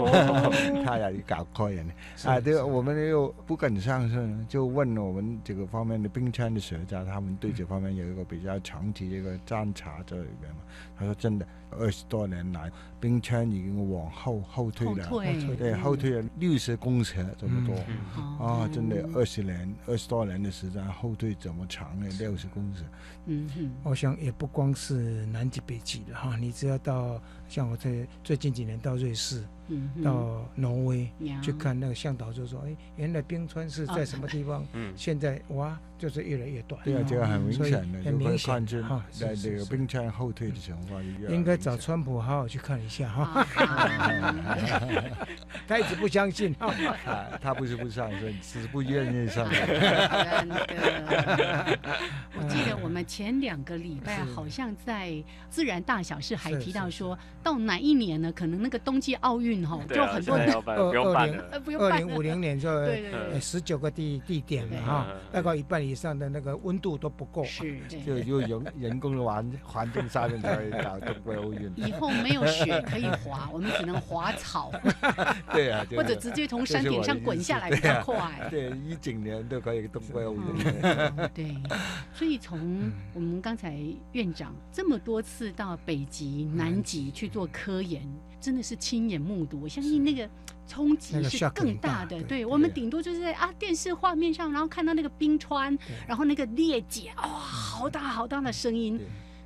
[0.00, 0.50] 哦、
[0.84, 2.40] 他也搞科研的啊。
[2.40, 10.62] 对，我们又不敢相信，就问我们这个方面的冰川的学家，他们对这方面有一个比较长期的一个观察这里边嘛。
[10.98, 15.80] 他说真的，二十多年来，冰川已经往后后退了，后退对，嗯。
[15.80, 17.74] 后退了六十公尺这么多，
[18.16, 18.38] 嗯。
[18.38, 22.84] 啊，真的二十年、二十多年的时间后退这么长的六十公尺，
[23.26, 29.44] 嗯哼，我想也不光是南极、北极的哈，你只要到像我在最近几年到瑞士。
[29.68, 31.10] 嗯到挪威
[31.42, 34.64] 去看那个向导，就说：“哎，原来冰川是在什么地方？
[34.74, 34.94] 嗯。
[34.96, 36.80] 现在哇，就是越来越短。
[36.84, 43.46] 对啊，这个很明显的，就会很明显看见哈，在这个冰川后退的情况就越来越应该找川普好好去看一下哈。
[45.66, 46.54] 他一直不相信。
[46.58, 49.66] 啊，他不是不上升，只是不愿意上升。
[52.38, 55.08] 我记得我们前两个礼拜好像在
[55.48, 58.32] 《自然大小事》还提到说，到哪一年呢？
[58.32, 67.44] 可能那个冬季奥运哈，就很多现在要办不用办了呃不用办了二零五零年就对对对十九个地地点了哈，大概一半以上的那个温度都不够。
[67.44, 70.98] 是，就就人人工的环环境下面才会搞
[71.76, 74.72] 以后没有雪可以滑， 我们只能滑草。
[75.52, 78.48] 对啊，或者直接从山顶上滚下来比较快。
[78.50, 81.28] 对，一整年都可以冬季奥运。
[81.34, 81.56] 对，
[82.14, 83.78] 所以从我们刚才
[84.12, 88.02] 院长这么多次到北极、南极去做科研，
[88.40, 90.28] 真的是亲眼目睹，我相信那个。
[90.68, 95.78] 冲击是更大的，对我们顶多就是在啊电视画面上，然后看到那个冰川，
[96.08, 99.00] 然后那个裂解，哇，好大好大的声音。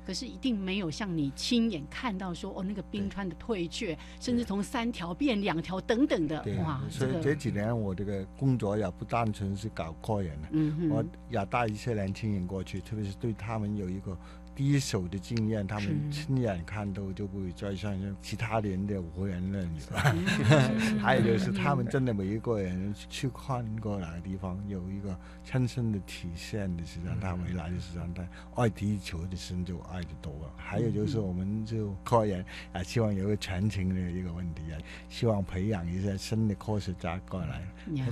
[0.05, 6.81] 可是一定没有像你亲眼看到说哦，那个冰川的退却，甚至从三条变两条等等的，哇！
[6.89, 14.17] 所以这几年我这个工作也不单纯是搞科研了，嗯我也带一些年轻人过去，特别是对他们有一个。
[14.55, 19.99] 第一手的经验，他们亲眼看到，就不会再像其他人的胡言乱语了。
[21.01, 28.27] 还有就是，他们真的每一个人去看过哪个地方，有一个亲身的体现的时候，他回来的时候，他
[28.61, 30.53] 爱地球的心就爱的多了。
[30.57, 34.77] 还有就是，我们就科研啊，希望有个传承的一个问题啊，
[35.09, 37.65] 希望培养一些新的科学家过来，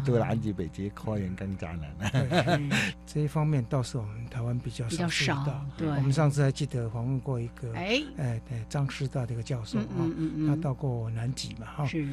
[0.06, 2.70] 对南极、北极科研更加难。
[3.06, 5.66] 这一方面倒是我们台湾比较比较少。
[5.78, 10.08] 对，我们上次还记得访问过一个，哎，哎，对，张师大的一个教授啊，
[10.48, 11.86] 他到过南极嘛，哈。
[11.86, 12.08] 是。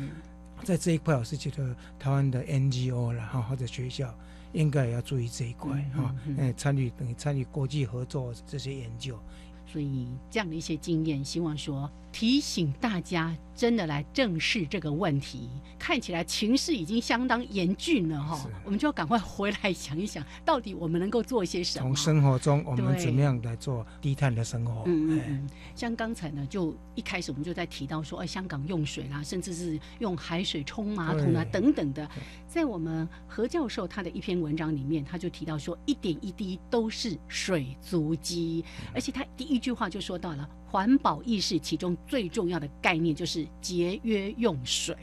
[0.64, 4.12] 在这一块，我是觉得台湾的 NGO 了哈，或者学校
[4.54, 9.18] 应该也要注意这一块哈，哎，参与等于参与国际合作这些研究。
[9.66, 15.48] 所以这样的一些经验，希望说提醒大家真的来正视这个问题。
[15.78, 21.86] 看起来情势已经相当严峻了哈，我们就要赶快回来想一想，到底我们能够做一些什么？
[21.86, 24.82] 从生活中，我们怎么样来做低碳的生活？
[24.84, 25.48] 嗯嗯嗯。
[25.74, 32.08] 像刚才呢，就一开始我们就在提到说，哎，香港用水啦，甚至是用海水冲马桶啊等等的，
[32.46, 38.62] 在我们何教授他的一篇文章里面，他就提到说，一点一滴都是水足迹，
[38.94, 39.46] 而且他第。
[39.46, 44.94] 一句话就说到了环保意识，其中最重要的概念就是节约用水。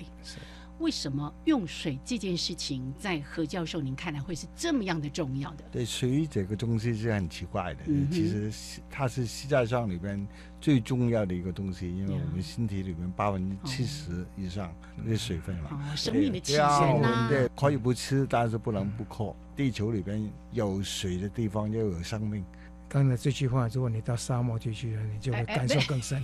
[0.77, 5.63] 为什么用水这件事情，在何教授您看来会是这么样的重要的？
[5.71, 8.51] 对，水这个东西是很奇怪的，嗯、其实
[8.87, 10.27] 它是世界上里边
[10.61, 14.71] 最重要的一个东西，因为我们身体里面百分之七十以上
[15.07, 17.27] 是水分嘛，哦、生命的起源呐。
[17.27, 19.35] 对，可以不吃，但是不能不喝。
[19.55, 22.45] 地球里边有水的地方就有生命。
[22.93, 26.23] 刚才这句话，如果你到沙漠地区了，你就会感受更深。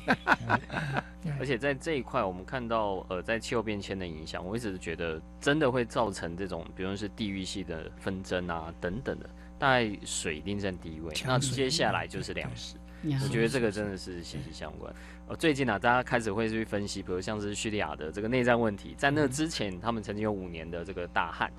[1.40, 9.28] 而且在这一块，我们看到呃，在气候变迁的影响，我一直觉得真的会造成这种，比如是地域系的纷争啊等等的，
[9.58, 11.12] 大概水一定占第一位。
[11.26, 12.76] 那接下来就是粮食，
[13.24, 14.94] 我觉得这个真的是息息相关。
[15.30, 21.52] 呃，最近啊，大家开始会去分析，比如像是叙利亚的这个内战问题，在那之前，他们曾经有五年的这个大旱，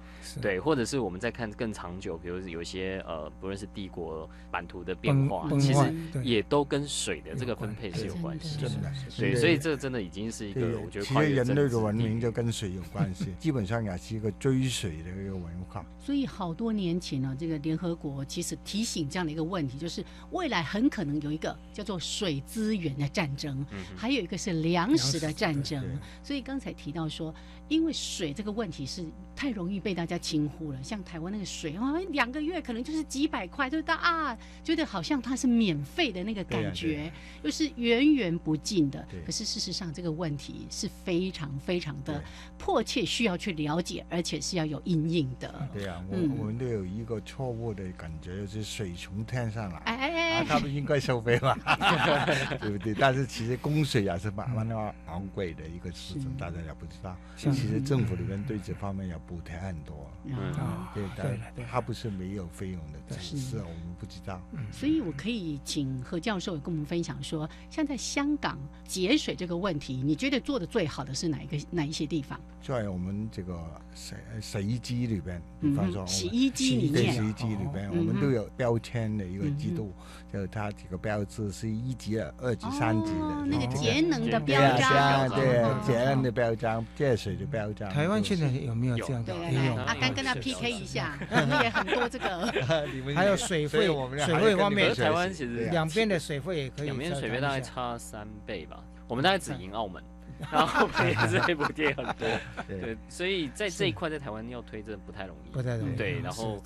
[0.42, 15.86] 对，或者是我们在看更长久，比如有些呃，不论是帝国版图的变化，其实也都跟水的这个分配是有关系，真的，对，所以这真的已经是一个我觉得其实人类的文明就跟水有关系， 基本上也是一个追水的一个文化。
[16.00, 23.59] 所以好多年前呢，这个联合国其实提醒这样的一个问题，就是未来很可能有一个叫做水资源的战争。
[23.70, 25.82] 嗯还有一个是粮食的战争，
[26.22, 27.34] 所以刚才提到说，
[27.68, 29.04] 因为水这个问题是
[29.36, 30.82] 太容易被大家轻忽了。
[30.82, 39.06] 像台湾那个水啊，两个月可能就是几百块，就是大啊，觉得好像它是免费的那个感觉，又是源源不尽的。
[39.24, 42.22] 可是事实上，这个问题是非常非常的
[42.58, 45.68] 迫切，需要去了解，而且是要有阴影的。
[45.72, 51.54] 对啊，我我们都有一个错误的感觉，就是水从天上来，哎哎哎，他们应该收费嘛，
[52.60, 52.94] 对不对？
[52.94, 53.49] 但是其实。
[53.50, 57.16] 实供水也是蛮蛮昂昂贵的一个事情，大家也不知道。
[57.36, 60.10] 其实政府里面对这方面要补贴很多。
[60.24, 60.34] 嗯。
[60.54, 64.40] 啊对，对了对但它不是没有费用的，只是我们不知道。
[64.72, 72.40] 所以我可以请何教授也跟我们分享说，像在香港节水这个问题，你觉得做的最好的是哪一个哪一些地方？
[72.62, 73.58] 在我们这个
[73.94, 76.92] 洗洗衣机里边，比方说洗衣机里面。
[76.92, 79.92] 对洗衣机里边，哦我们嗯都有标签的一个制度，
[80.32, 84.78] 就它这个标志是一级、二级、三级的，那个节能的标章。
[84.78, 85.68] 对啊对哦。
[85.68, 87.90] 啊，节能的标章、节水的标章。
[87.90, 89.34] 台湾现在有没有这样的？
[89.34, 92.86] 有来，阿甘跟他 PK 一下， 你也很多这个。
[92.92, 100.02] 你们还有水费我们，水费方面，台湾其实两边的水费也可以两边再水费大概差三倍吧，我们大概只赢澳门，
[100.52, 102.28] 然后也是被补贴很多，
[102.68, 106.62] 对，所以在这一块在台湾要推真的不太容易，不太容易对，嗯然后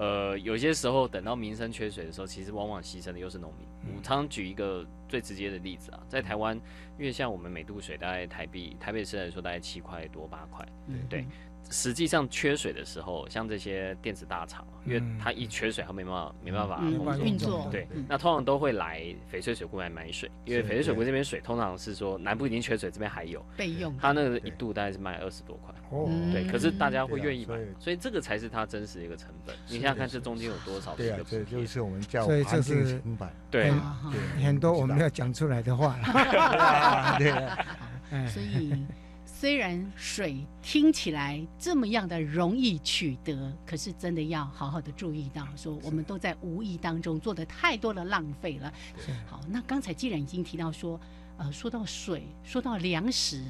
[0.00, 3.66] 呃，有些时候等到民生缺水的时候，其实往往牺牲的又是农民。
[3.84, 6.56] 嗯我常常举一个最直接的例子啊，在台湾，
[6.98, 10.66] 因为像我们每度水大概台币台北市来说大概七块多八块，
[11.08, 11.26] 对。
[11.68, 17.24] 实际上缺水的时候，像这些电子大厂，因为嗯它一缺水，它没办法没办法嗯工作。
[17.24, 17.68] 运作。
[17.70, 19.00] 对嗯，那通常都会来
[19.32, 23.44] 翡翠水库来买水，因为翡翠水库这边水通常是说南部已经缺水，这边还有。
[23.56, 23.96] 备用。
[24.00, 26.08] 它那个一度大概是卖二十多块，哦。
[26.32, 29.54] 对，可是大家会愿意买所以，这个才是它真实的一个成本。
[29.68, 33.28] 你是想想看，这中间有多少对啊这就是我们叫所以这环境是成本。
[33.50, 33.72] 对。
[34.42, 37.16] 很多我们要讲出来的话了。
[37.18, 37.30] 对
[38.28, 38.84] 所以，
[39.40, 48.70] 虽然水听起来这么样的容易取得，可是真的要好好的注意到，说我们都在无意当中做的太多的浪费了。
[49.26, 51.00] 好，那刚才既然已经提到说。
[51.40, 53.42] 呃，说到水，说到粮食，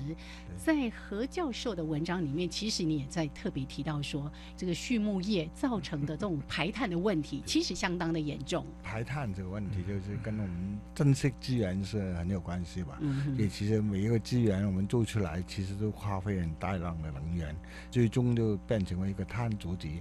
[0.56, 8.64] 在何教授的文章里面，其实你也在特别提到说，这个畜牧业造成的这种排碳的问题， 其实相当的严重。
[8.80, 12.96] 排碳这个问题就是跟我们珍惜资源是很有关系吧。
[13.00, 17.52] 嗯哼也其实每一个资源我们做出来，其实都花费很大量的能源，
[17.90, 20.00] 最终就变成为一个碳足迹，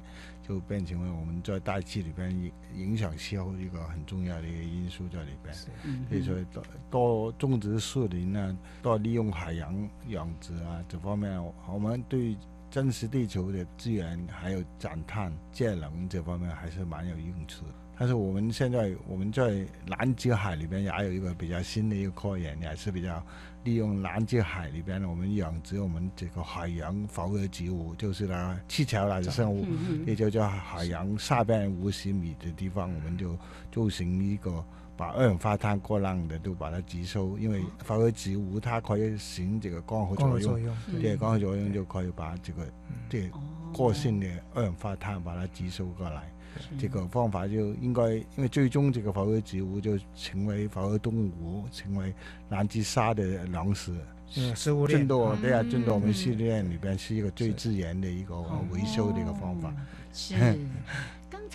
[0.49, 5.55] 就变成为我们在大气里边影影响气候一个很重要的一个因素在里边。
[5.83, 11.39] 嗯所以说多多种植树林啊，多利用海洋养殖啊，这方面
[11.71, 12.35] 我们对
[12.71, 17.73] 真实地球的资源还有减碳节能这方面还是蛮有用处的。
[17.99, 23.21] 但是我们现在我们在南极海里边也有一个比较新的一个科研，也是比较
[23.65, 29.65] 利用南极海里边我们养殖我们这个海洋浮游植物，就是呢气球类的生物，
[30.07, 33.37] 也就叫海洋下边五十米的地方，我们就
[33.69, 34.63] 造成一个
[34.95, 40.57] 把二氧化碳过量的都把它吸收，因为浮游植物它可以行这个光合作用
[41.01, 41.15] 对。
[41.15, 41.17] 嗯。
[41.17, 42.65] 光合作用就可以把这个
[43.09, 43.37] 这个
[43.73, 46.31] 过性的二氧化碳把它吸收过来。
[46.77, 52.13] 这个方法就应该，因为最终这个浮游植物就成为浮游动物，成为
[52.47, 53.93] 南极沙的粮食。
[54.37, 58.39] 嗯食物链进到对啊，进到我们嗯系列里边是一个最自然的一个
[58.71, 59.73] 维修的一个方法。
[60.13, 60.35] 是。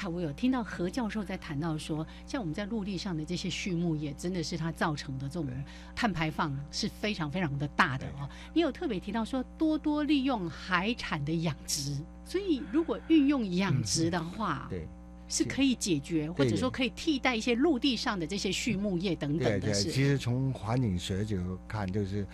[0.08, 5.48] 我有听到何教授在谈到说，像我们在陆地上的这些畜牧业，真的是它造成的这种
[5.94, 8.28] 碳排放是非常非常的大的哦。
[8.52, 14.86] 你有特别提到说，多多利用海产的养殖，所以如果运用养殖的话，对。
[15.26, 19.90] 是可以解决，或者说可以替代一些陆地上的这些畜牧业等等的事。
[19.90, 22.26] 其实从环境学角度看，就是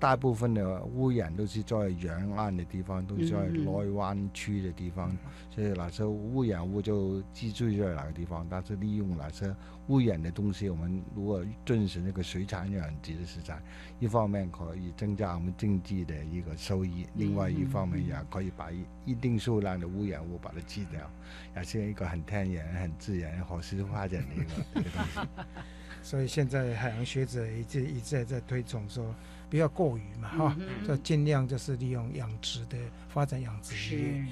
[0.00, 5.14] 大部分的污染都是在沿岸的地方，都是在内湾区的地方，
[5.50, 8.46] 所以那些污染物就居住在哪个地方。
[8.50, 9.54] 但是利用那些
[9.88, 13.60] 污染的东西，我们如果遵循那个水产养殖的食材，
[13.98, 20.98] 一方面可以增加我们经济的一个收益，另外一方面也可以把一一定数量的污染物把它去掉，
[21.54, 25.28] 也是一个很天然、很自然、可持续发展的一个一个东西。
[26.02, 29.14] 所以现在海洋学者一直一再在推崇说，
[29.50, 32.78] 不要过于嘛哈就尽量就是利用养殖的
[33.08, 34.24] 发展养殖业，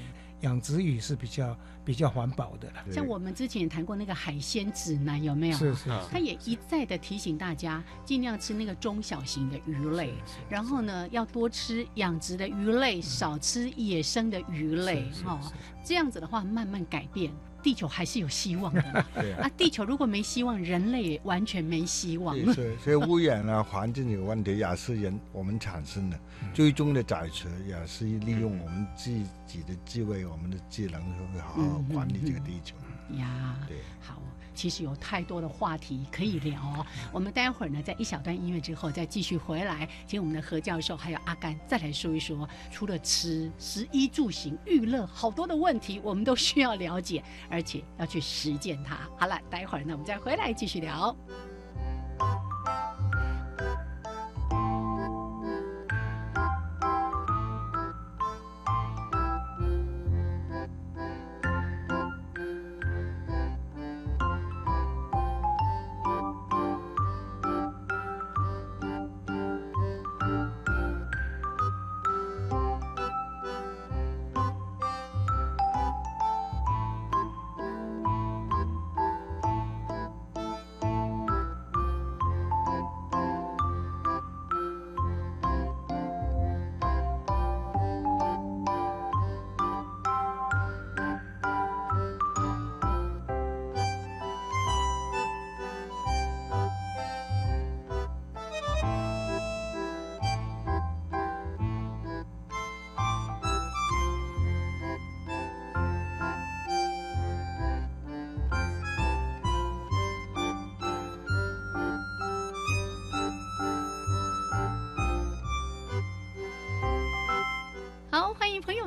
[0.42, 2.92] 养殖鱼是比较比较环保的了。
[2.92, 5.56] 像我们之前也谈过那个海鲜指南，有没有？
[5.58, 5.90] 是是是。
[6.08, 10.14] 他也一再的提醒大家，尽量吃那个中小型的鱼类，
[10.48, 15.40] 然后呢，要多吃养殖的鱼类，少吃野生的鱼类，哈、
[15.84, 17.32] 这样子的话，慢慢改变。
[17.62, 19.50] 地球还是有希望的嘛 对啊啊！
[19.56, 22.34] 地球如果没希望，人类也完全没希望。
[22.36, 26.18] 对，所以所以 污染啊、环境有问题也是人我们产生的，
[26.54, 29.10] 最终的解决也是利用我们自
[29.46, 31.02] 己的智慧、我们的智能，
[31.32, 32.76] 会好好管理这个地球。
[33.16, 34.22] 呀，对，好，
[34.58, 36.84] 其实有太多的话题可以聊哦。
[37.12, 48.98] 我们待会儿呢，在一小段音乐之后，再继续回来，请我们的何教授还有阿甘再来说一说，除了吃、食衣住行、娱乐，好多的问题，我们都需要了解，而且要去实践它。
[49.16, 51.14] 好了，待会儿呢，我们再回来继续聊。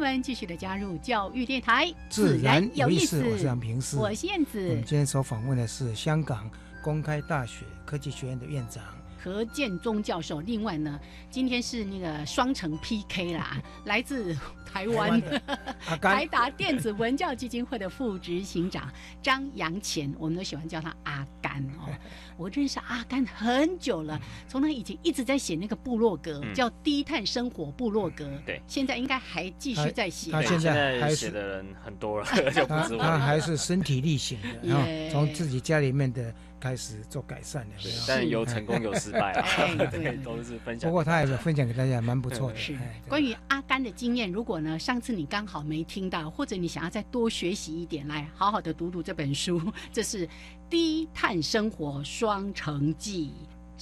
[0.01, 3.23] 们继续的加入教育电台，自然有意思。
[3.23, 4.67] 我是杨平思，我是燕子。
[4.69, 6.49] 我们今天所访问的是香港
[6.83, 8.83] 公开大学科技学院的院长。
[9.21, 10.99] 何建中教授，另外呢，
[11.29, 15.21] 今天是那个双城 PK 啦， 来自台湾
[16.01, 18.91] 台达电子文教基金会的副执行长
[19.21, 21.93] 张扬前，我们都喜欢叫他阿甘哦。
[22.37, 28.27] 我认识阿甘很久了，从他以前一直在写那个部落格，叫低碳生活部落格。
[28.43, 30.31] 对，现在应该还继续在写。
[30.31, 32.99] 他现在还写的人很多了，就不止我。
[32.99, 36.33] 他还是身体力行的，然后从自己家里面的。
[36.61, 37.75] 开始做改善了，
[38.07, 39.45] 但有成功有失败啊，
[39.89, 40.87] 对，都是分享。
[40.87, 42.55] 不过他也是分享给大家，蛮不错的。
[42.55, 42.77] 是
[43.09, 49.59] 关于阿甘的经验，如果呢上次你刚好没听到，或者你想要再多学习一点，来好好的读读这本书。
[49.91, 50.27] 这是
[50.69, 53.33] 《低碳生活双城记》，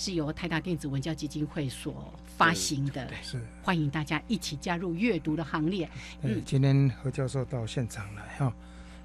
[0.01, 3.11] 是由台大电子文教基金会所发行的。
[3.21, 5.89] 是欢迎大家一起加入阅读的行列。
[6.21, 8.53] 嗯，今天何教授到现场来哈。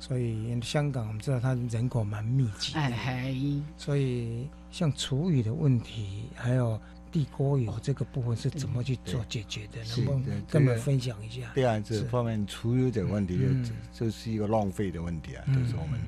[0.06, 3.34] 所以香港我们知道它人口蛮密集，哎，
[3.74, 6.78] 所以像厨余的问题，还有
[7.10, 9.78] 地沟油这个部分是怎么去做解决的？
[9.96, 11.50] 能不能跟我们分享一下？
[11.54, 13.38] 对啊，这方面厨余这个问题
[13.94, 15.98] 就就是一个浪费的问题啊，就是我们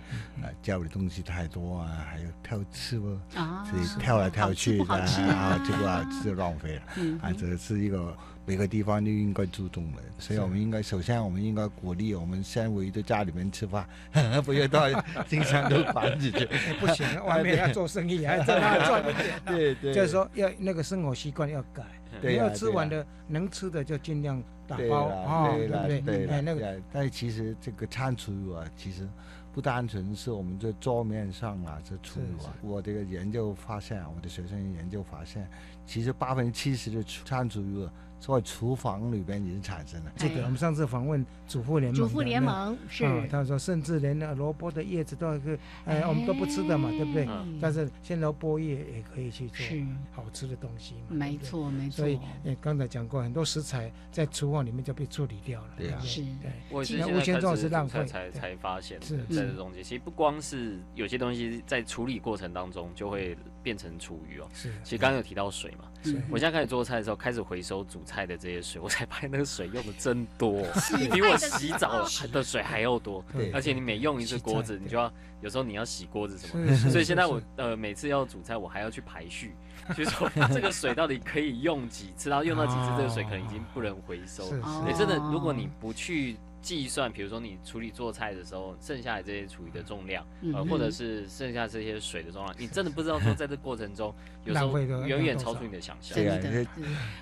[0.43, 6.83] 啊教的东西太多啊，还有挑刺不，所以跳来跳去的啊，这个是浪费了
[7.23, 8.15] 啊，这是一个。
[8.47, 13.85] 每个地方都应该注重了，所以我们应该首先我们应该鼓励我们先围着家里面吃饭，
[14.45, 14.89] 不要到
[15.29, 16.47] 经常都管子去。
[16.79, 19.41] 不行，外面要做生意，还在那赚一点。
[19.45, 21.83] 对对，就是说要那个生活习惯要改，
[22.23, 26.27] 你要吃完的能吃的就尽量打包啊，对不对？
[26.29, 29.09] 哎，那个，但其实这个餐厨啊，其实
[29.53, 32.55] 不单纯是我们在桌面上啊这厨啊。
[32.63, 35.49] 我这个研究发现，我的学生研究发现，
[35.85, 37.91] 其实八分之七十的餐厨啊。
[38.19, 40.13] 在厨房里边已经产生了。
[40.17, 47.29] 这个我们上次访问主妇联盟，主妇联盟是，他说甚至连那萝卜的叶子都可以，哎，我们都不吃的嘛，对不对？
[47.61, 51.17] 但是现萝卜叶也可以去做好吃的东西嘛。
[51.17, 51.97] 没错，没错。
[51.97, 55.69] 所以，哎，刚才讲过，很多食材在厨房里面就被处理掉了。
[55.77, 56.23] 对啊，是。
[56.43, 57.57] 对，我是现在
[57.87, 64.49] 才才才发现，在这东西，其实不光是有些东西在处理过程当中就会变成厨余哦。
[64.53, 64.73] 是。
[64.83, 65.85] 其实刚刚有提到水嘛，
[66.31, 68.81] 我现在开始做菜的时候，开始回收煮菜的这些水。
[68.81, 70.63] 我才发现那个水用的真多，
[71.13, 73.25] 比我洗澡的水还要多。
[73.53, 76.77] 而且你每用一次锅子，你就要有时候你要洗锅子什么。
[76.91, 79.55] 所以现在我呃每次要煮菜，我还要去排序，
[79.97, 84.45] 就是说这个水到底可以用几次，然后用到几次，这个水可能已经不能回收。
[84.87, 86.37] 哎，真的，如果你不去。
[86.67, 94.13] 计算，比如说你处理做菜的时候，剩下的这些厨余的重量，呃，或者是剩下这些水的重量，你真的不知道说在这过程中，
[94.45, 96.19] 有时候 远远超出你的想象。
[96.19, 96.67] 真的，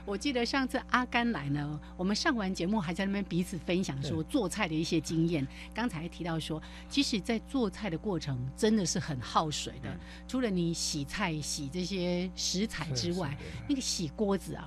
[0.07, 5.47] 我记得上次阿甘来呢，我们上完节目还在那边彼此分享说做菜的一些经验。
[5.75, 9.95] 刚才提到说，其实，在做菜的过程真的是很耗水的。
[10.27, 13.37] 除了你洗菜、洗这些食材之外，
[13.69, 14.67] 那个洗锅子啊，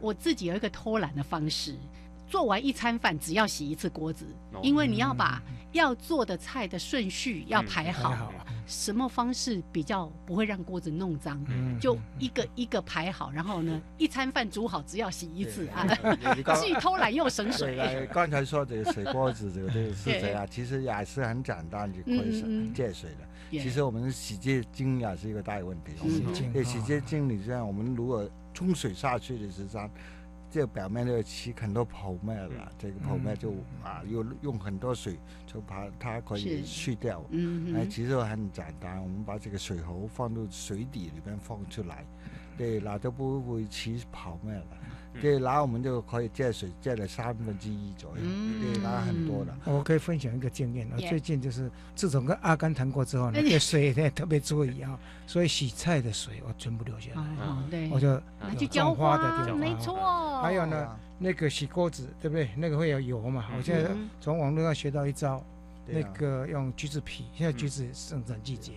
[0.00, 1.76] 我自己有一个偷懒的方式。
[2.34, 4.26] 做完一餐饭，只要洗一次锅子，
[4.60, 8.32] 因为你要把要做的菜的顺序要排好。
[8.66, 11.40] 什么方式比较不会让锅子弄脏？
[11.80, 15.86] 就一个一个排好，然后呢， 一餐饭煮好，只要洗一次啊，
[16.56, 17.78] 既偷懒又省水。
[18.12, 23.58] 刚才说这个水锅子这个这个是这样，其实也是很简单就可以节水的。
[23.62, 25.92] 其实我们洗洁精也是一个大问题。
[26.52, 29.88] 对，洗洁精你这样，我们如果冲水下去的时候。
[30.54, 33.50] 这个表面要起很多泡沫了，这个泡沫就
[33.82, 37.24] 啊，又用很多水就把它可以去掉。
[37.30, 42.06] 嗯哎，其实很简单，我们把这个水壶放到水底里面放出来，
[42.56, 44.66] 对，那就不会起泡沫了。
[45.20, 48.22] 对，然后我们就可以借水借了三分之一左右，
[48.60, 49.56] 对，拿很多了。
[49.64, 57.24] 我可以分享一个经验，我最近就是自从跟阿甘谈过之后呢，对水呢特别注意啊，所以洗菜的水我全部留下来，
[57.70, 60.40] 对，我就拿去浇花的，没错。
[60.42, 62.50] 还有呢，那个洗锅子，对不对？
[62.56, 63.46] 那个会有油嘛？
[63.56, 63.90] 我现在
[64.20, 65.42] 从网络上学到一招，
[65.86, 68.72] 那个用橘子皮，现在橘子生产季节，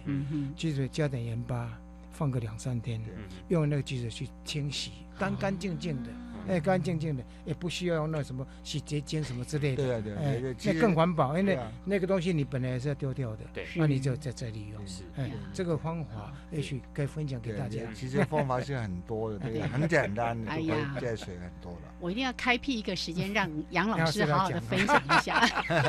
[0.56, 1.70] 橘子加点盐巴，
[2.14, 3.02] 放个两三天，
[3.50, 6.10] 用那个橘子去清洗，干干净净的。
[6.50, 9.84] 哎，干干净净的，也不需要用那什么洗洁精什么之类的。
[9.84, 13.44] 对啊，对啊，那更环保，因为那个东西你本来是要丢掉的。
[13.54, 14.88] 对，那你就在这里用。
[14.88, 17.82] 是，哎，这个方法也许可以分享给大家。
[17.94, 21.94] 其实方法是很多的，对， 很简单的，就可节水很多了。
[22.00, 25.40] 我一定要开辟一个时间，让 杨老师好好的分享一下。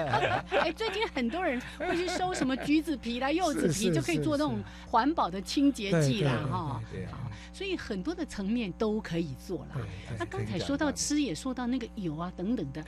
[0.51, 6.81] 哎，最近很多人会去收什么橘子皮啦、柚子皮，就可以做那种环保的清洁剂啦，哈。
[6.91, 7.19] 对啊。
[7.53, 9.77] 所以很多的层面都可以做啦。
[10.19, 12.83] 那刚才说到吃，也说到那个油啊等等的。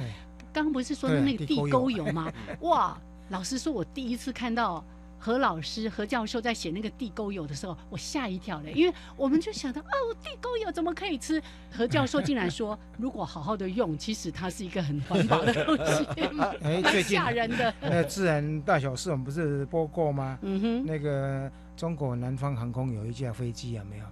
[0.52, 2.32] 刚刚不是说的那个地地沟油沟油吗？
[2.60, 3.00] 哇，
[3.30, 4.84] 老实说，我第一次看到。
[5.20, 11.40] 何老师、何教授在写那个地沟油的时候，我吓一跳嘞，因为我们就想到，哦，地沟油怎么可以吃？
[11.70, 17.72] 何教授竟然说，如果好好的用，其实它是一个很环保的东西， 哎，蛮最吓人的。
[17.82, 20.38] 那自然大小事我们不是播过吗？
[20.40, 24.04] 嗯哼，那个中国南方航空有一架飞机有没有？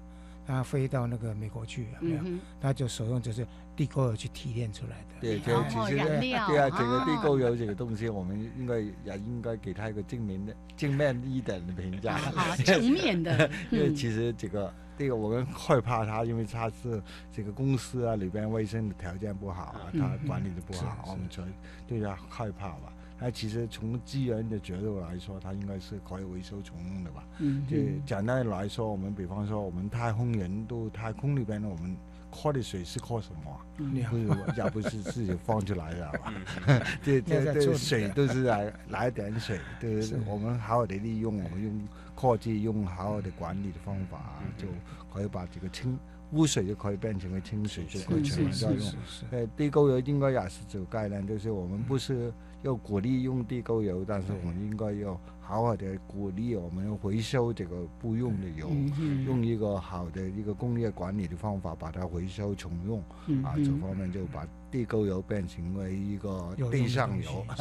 [0.48, 2.22] 它飞到那个美国去有没有？
[2.58, 3.46] 他就使用就是
[3.76, 5.20] 地沟油去提炼出来的。
[5.20, 12.16] 对，这哦其实对啊，整个地哦沟油这个东西，我们应该也应该给他一个正面的、正面一点的评价。
[12.16, 21.48] 好 正面的嗯 因为其实这个这个我们害怕他，因为他是这个公司啊里边卫生的条件不好啊，他管理的不好，我们所以
[21.86, 22.90] 对他害怕吧。
[23.20, 27.26] 那其实从资源的角度来说，它应该是可以回收重用的吧。
[27.38, 31.96] 嗯就简单的来说，我们比方说我们太空人都太空里边呢，我们
[32.30, 33.58] 喝的水是喝什么啊？
[33.78, 36.32] 嗯不是，要不是自己放出来的吧？
[36.66, 44.66] 嗯这这这水都是来来点水，对是我们好好的利用，我们用科技，用好好的管理的方法，就
[45.12, 45.98] 可以把这个清
[46.32, 49.24] 污水就可以变成为清水，就可以循环再用是是是。
[49.30, 52.32] 呃，地沟油应该也是这个概念，就是我们不是
[52.62, 62.98] 要鼓励用地沟油，但是我们应该要好好的鼓励我们回收这个不用的油，嗯用一个好的一个工业管理的方法把它回收重用。
[63.42, 67.44] 啊，这方面就把地沟油变成为一个地上油，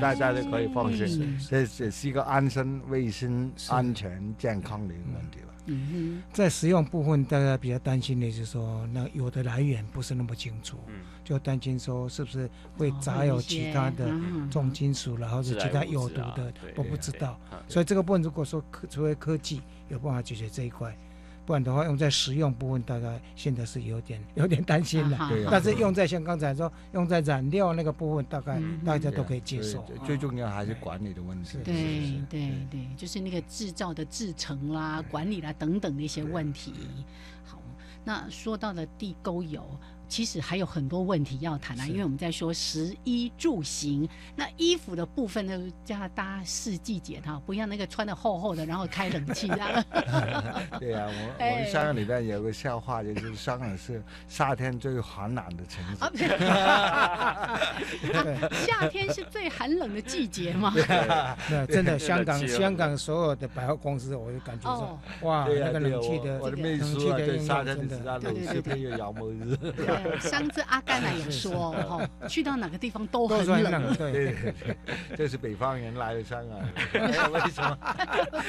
[0.00, 1.36] 大家都可以放心。
[1.48, 5.78] 这这是一个安身、卫生、安全、健康的一个问题了。
[5.92, 10.78] 嗯在食用部分，大家比较担心的就是说，那有的来源不是那么清楚，
[11.24, 17.38] 就担心说是不是会杂有其他的嗯重金属了，或者其他有毒的对都不知道。
[17.68, 20.96] 所以这个部分，如果说科除非科技有办法解决这一块，
[21.46, 25.48] 不然的话，用在实用部分，大概现在是有点 有点担心的对啊。
[25.50, 29.82] 但是用在像刚才说，用在染料那个部分，大概嗯大家都可以接受。
[29.86, 31.58] 对最重要还是管理的问题。
[31.64, 36.74] 对对对，就是那个制造的制成啦、管理啦等等的一些问题。
[37.44, 37.62] 好，
[38.04, 39.64] 那说到了地沟油。
[40.08, 49.84] 其实还有很多问题要谈啊，因为我们在说食衣住行，那衣服的部分呢，叫大家四季节哈，不要那个穿的厚厚的，然后开冷气这样。
[50.78, 55.84] 对呀、我 我哎们香港里面有个笑话，就是香港是夏天最寒冷的城
[56.16, 56.24] 市。
[56.44, 57.58] 啊
[58.66, 60.72] 夏天是最寒冷的季节嘛？
[61.50, 69.56] 那真的，香港香港所有的百货公司，我就感觉哦说，哇，那个冷气的冷气的应夏天的用真的时候，冷气配有羊毛日。
[70.02, 74.76] 对上次阿甘来有说 哈，去到哪个地方都很冷冷，对对对对，
[75.16, 76.58] 这是北方人来的香港，
[77.32, 77.78] 为什么？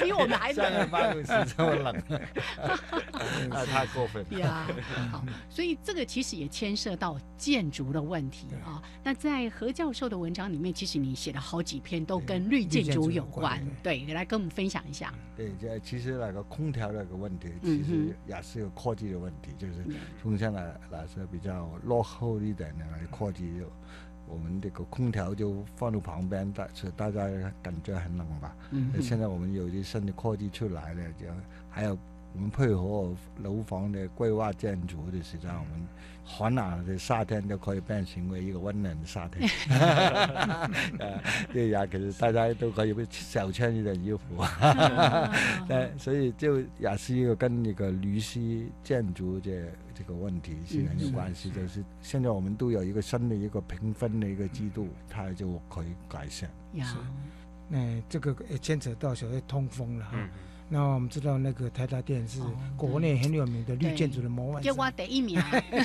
[0.02, 0.89] 比我们还香港冷。
[0.89, 1.95] 办公室这么冷，
[3.52, 4.39] 啊，太过分了。
[4.39, 4.68] 呀，
[5.12, 8.82] 好，所以这个其实也牵涉到建筑的问题啊。
[9.04, 15.14] 那在何教授的文章里面，其实你写了好几篇都跟绿建筑有关，对，你来跟我们分享一下。
[15.36, 19.76] 对，这其实那个空调那个问题，嗯其实也是有科技的问题，就是
[20.22, 23.62] 从现在来说比较落后一点的那个科技，
[24.28, 27.22] 我们这个空调就放到旁边，大是大家
[27.62, 28.56] 感觉很冷吧。
[29.02, 31.26] 现在我们有些新的科技出来了，就
[31.70, 31.98] 还有
[32.34, 35.88] 我们配合楼房的规划建筑的时候，我们
[36.26, 39.50] 寒冷的夏天就可以变成为一个温暖的夏天。
[41.00, 41.22] 呃
[41.54, 44.20] 对呀，其实大家都可以少穿一点衣服。
[45.70, 48.40] 呃，所以就也是一个跟那个绿色
[48.84, 51.50] 建筑这这个问题是很有关系。
[51.50, 56.50] 就是现在我们都有一个新的一个评分的一个制度，它就可以改善。
[56.76, 56.95] 是，
[57.68, 60.30] 那这个也牵扯到所谓通风了哈。
[60.70, 62.41] 那我们知道那个台达电是
[62.76, 65.39] 国内很有名的绿建筑的模范给我第一名。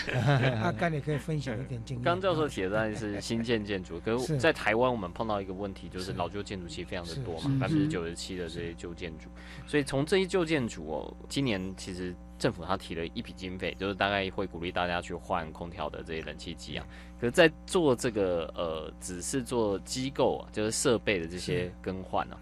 [0.60, 2.04] 阿甘，你可以分享一点经验。
[2.04, 9.28] 刚教授提的当然是新建建筑，可是是在台湾我们碰到一个问题，就是老旧建筑其实非常的多嘛，百分之九十七的这些旧建筑，
[9.66, 16.84] 所以从这些旧建筑哦，今年其实政府他提了一笔经费，就是大概会鼓励大家去换空调的这些冷气机啊。
[17.20, 22.36] 可是，在做这个呃，只是做机构啊，就是设备的这些更换啊。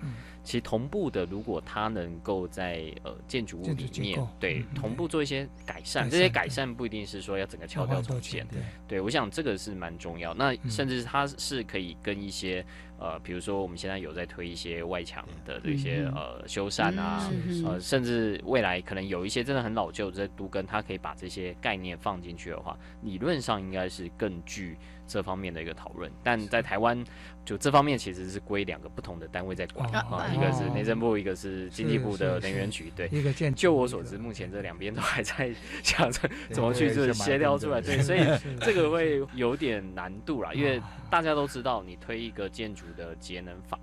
[0.50, 8.60] 其实同步的，如果它能够在呃建筑物里面对嗯同步做一些改善，这些改善不一定是说要整个敲掉重建，对。
[8.88, 10.34] 对，我想这个是蛮重要。
[10.34, 10.68] 那嗯。
[10.68, 12.66] 甚至它是可以跟一些
[12.98, 17.64] 呃，比如说我们现在有在推一些外墙的这些嗯呃修缮啊，嗯。
[17.64, 24.76] 呃，甚至未来可能有一些真的很老旧在都跟它可以把这些概念放进去的话，理论上应该是更具
[25.10, 26.10] 这方面的一个讨论。
[26.22, 27.04] 但在台湾，
[27.44, 32.92] 就这方面其实是归两个不同的单位在管啊，一个是内政部，一个是经济部的能源局。
[32.94, 33.52] 对，一个建。
[33.52, 35.52] 就我所知，目前这两边都还在
[35.82, 37.80] 想着怎么去就是协调出来。
[37.80, 38.20] 对，所以
[38.60, 40.80] 这个会有点难度啦，因为
[41.10, 43.76] 大家都知道，你推一个建筑的节能法。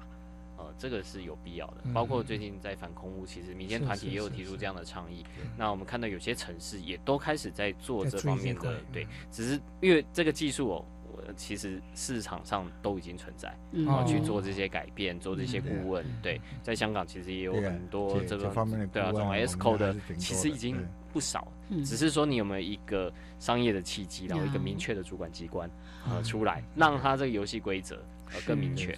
[0.80, 5.24] 这个是有必要的，包括最近在反空污，其实民间团体也有提出这样的倡议。
[5.58, 10.86] 那我们看到有些城市也都开始在做这方面的，对，只是因为这个技术哦，
[11.36, 16.06] 其实市场上都已经存在，然后去做这些改变，做这些顾问。
[16.22, 20.78] 对，在香港其实也有很多这个方面，对啊，这种 Sco 的其实已经
[21.18, 21.52] 不少，
[21.84, 25.68] 只是说你有没有一个商业的契机，然后一个明确的主管机关
[26.08, 28.00] 呃出来，让他这个游戏规则。
[28.34, 28.94] 呃，更明确，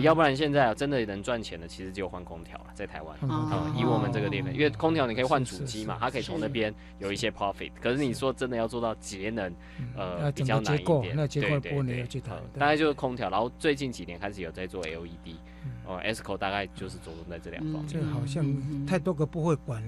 [0.00, 7.70] 要不然现在啊，真的能赚钱的，其实只有换空调了，在台湾啊，以我们这个地方，因为空调你可以换主机嘛，它可以从那边有一些 profit。
[7.80, 9.54] 可是你说真的要做到节能，
[9.96, 12.02] 呃，比较难一点，对对对，
[12.58, 13.30] 大概就是空调。
[13.30, 15.36] 然后最近几年开始有在做 LED，
[15.86, 17.86] 哦，ESCO 大概就是着重在这两方面。
[17.88, 19.82] 这好像太多个部会管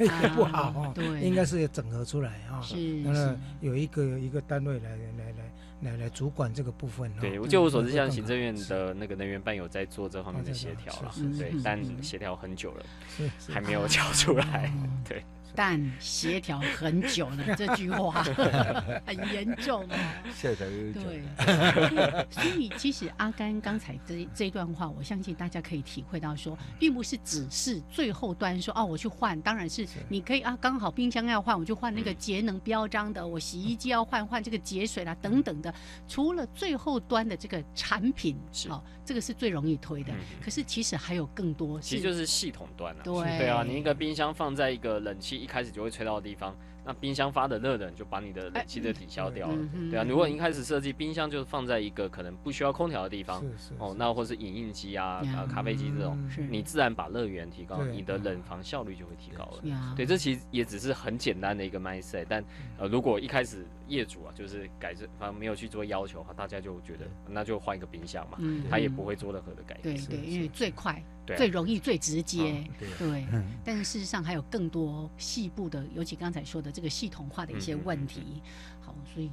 [0.00, 4.96] 也 不好哦，对，应该是要整合出来啊，是，那有一个一个单位来来
[5.36, 5.50] 来。
[5.82, 7.08] 来来主管这个部分。
[7.20, 12.84] 对，就我所知，像行政院的那个能源办有在做这方面的协调了，对，但协调很久了，
[13.48, 14.72] 还没有交出来，
[15.08, 15.22] 对。
[15.58, 18.22] 但协调很久了， 这句话
[19.04, 19.96] 很严重哦。
[20.40, 21.20] 对，
[22.30, 35.74] 所以其实阿甘刚才这这段话，我相信大家可以体会到，说并不是只是最后端说哦，我去换，当然是你可以啊，刚好冰箱要换，我就换那个节能标章的；我洗衣机要换，换这个节水啦等等的。
[36.06, 38.36] 除了最后端的这个产品，
[38.68, 40.12] 哦，这个是最容易推的。
[40.40, 43.00] 可是其实还有更多，其实就是系统端啊。
[43.02, 45.47] 对对啊，你一个冰箱放在一个冷气。
[45.48, 46.54] 开始就会吹到的地方。
[46.84, 49.56] 那冰箱发的热能就把你的冷气就抵消掉了，
[49.90, 50.04] 对啊。
[50.08, 53.44] 如果你一开始设计冰箱就是放在一个可能不需要空调的地方，
[53.78, 55.20] 哦，那或是影印机啊、
[55.52, 56.16] 咖啡机这种，
[56.48, 59.94] 你自然把热源提高，你的冷房效率就会提高了。
[59.96, 62.42] 对，这其实也只是很简单的一个 mindset，但
[62.78, 68.38] 呃，如果一开始业主啊就是改正，反正没有去做要求的话，大家就觉得那就换一个冰箱嘛，
[68.70, 69.94] 他也不会做任何的改变。
[70.06, 71.02] 对对，因为最快、
[71.36, 72.64] 最容易、最直接。
[72.98, 73.26] 对，
[73.64, 76.72] 但是事实上还有更多细部的，尤其刚才说的。
[76.78, 78.40] 这个系统化的一些问题，
[78.80, 79.30] 好，所以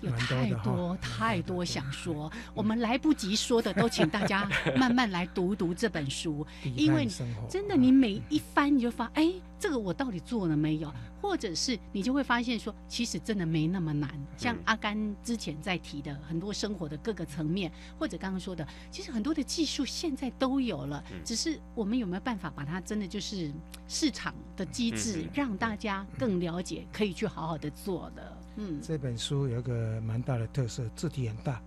[0.00, 7.08] 有太多太多想说，我们来不及说的，都请大家 慢慢来读读这本书， 因为
[7.48, 9.32] 真的，你每一翻你就发，哎。
[9.58, 10.92] 这个我到底做了没有？
[11.20, 14.10] 或者是你就会发现说，其实真的没那么难。
[14.36, 23.50] 像阿甘之前在提的很多生活的各个层面，或者刚刚说的，其实很多的技术现在都有了，只是我们有没有办法把它真的就是
[23.88, 28.38] 市场的机制，让大家更了解，可以去好好的做的。
[28.56, 31.60] 嗯，这本书有一个蛮大的特色，字体很大。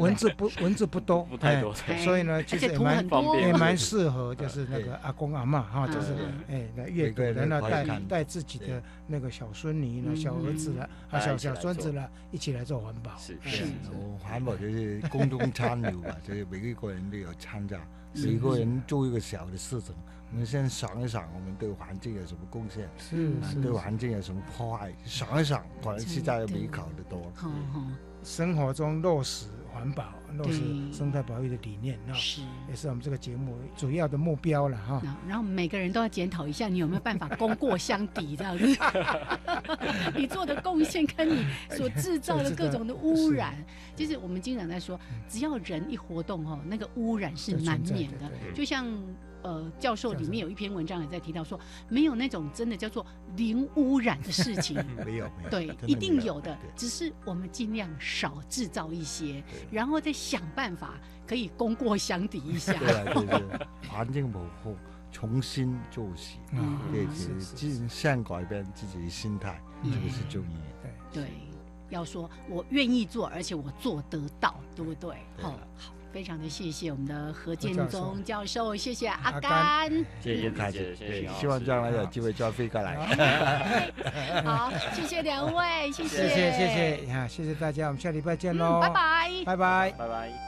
[0.00, 3.04] 文字不文字不多，不太多，所以呢，其实也蛮
[3.40, 6.14] 也蛮适合，就是那个阿公阿妈哈，就是
[6.48, 13.16] 哎来阅读，然后带带自己的那个小孙女呢、小儿子了、啊小小孙子了，一起来做环保。
[13.18, 13.64] 是是，
[14.22, 17.80] 环保就是公众参与吧， 就是每一个人都有参加，
[18.14, 19.94] 每个人做一个小的事情。
[20.30, 22.86] 我们先想一想，我们对环境有什么贡献？
[22.98, 24.92] 是是，对环境有什么破坏？
[25.04, 27.32] 想一想，可能现在美好的多。
[28.28, 30.04] 生活中落实环保、
[30.36, 30.60] 落实
[30.92, 35.02] 生态保育的理念，那是也是我们这个节目主要的目标了哈。
[35.26, 38.66] 然后每个人都要检讨一下，你有没有办法功过相抵这样子？
[40.14, 43.54] 你做的贡献跟你所制造的各种的污染，
[43.96, 48.86] 其实我们经常在说，只要人一活动哦，那个污染是难免的，就像。
[49.42, 51.58] 呃，教授里面有一篇文章也在提到说，
[51.88, 53.04] 没有那种真的叫做
[53.36, 60.94] 零污染的事情， 没有，没有对，一定有的，只是我们尽量少制造一些，然后再想办法
[61.26, 62.72] 可以功过相抵一下。
[62.78, 64.76] 对对 环境保护
[65.12, 66.38] 重新做起，
[66.92, 67.06] 对，
[67.54, 70.90] 尽先改变自己的心态，这个是重要。
[71.12, 71.30] 对，
[71.88, 75.16] 要说我愿意做，而且我做得到，对不对？
[75.38, 75.94] 好，好。
[76.12, 79.90] 非常的谢谢我们的何建宗教授，谢谢阿甘，
[80.22, 82.96] 谢谢大姐，谢谢，希望将来有机会再飞过来。
[84.44, 90.47] 好，谢谢两位，谢谢，谢谢，谢谢，啊，谢谢大家，我们下礼拜见喽，拜拜，拜拜，拜拜。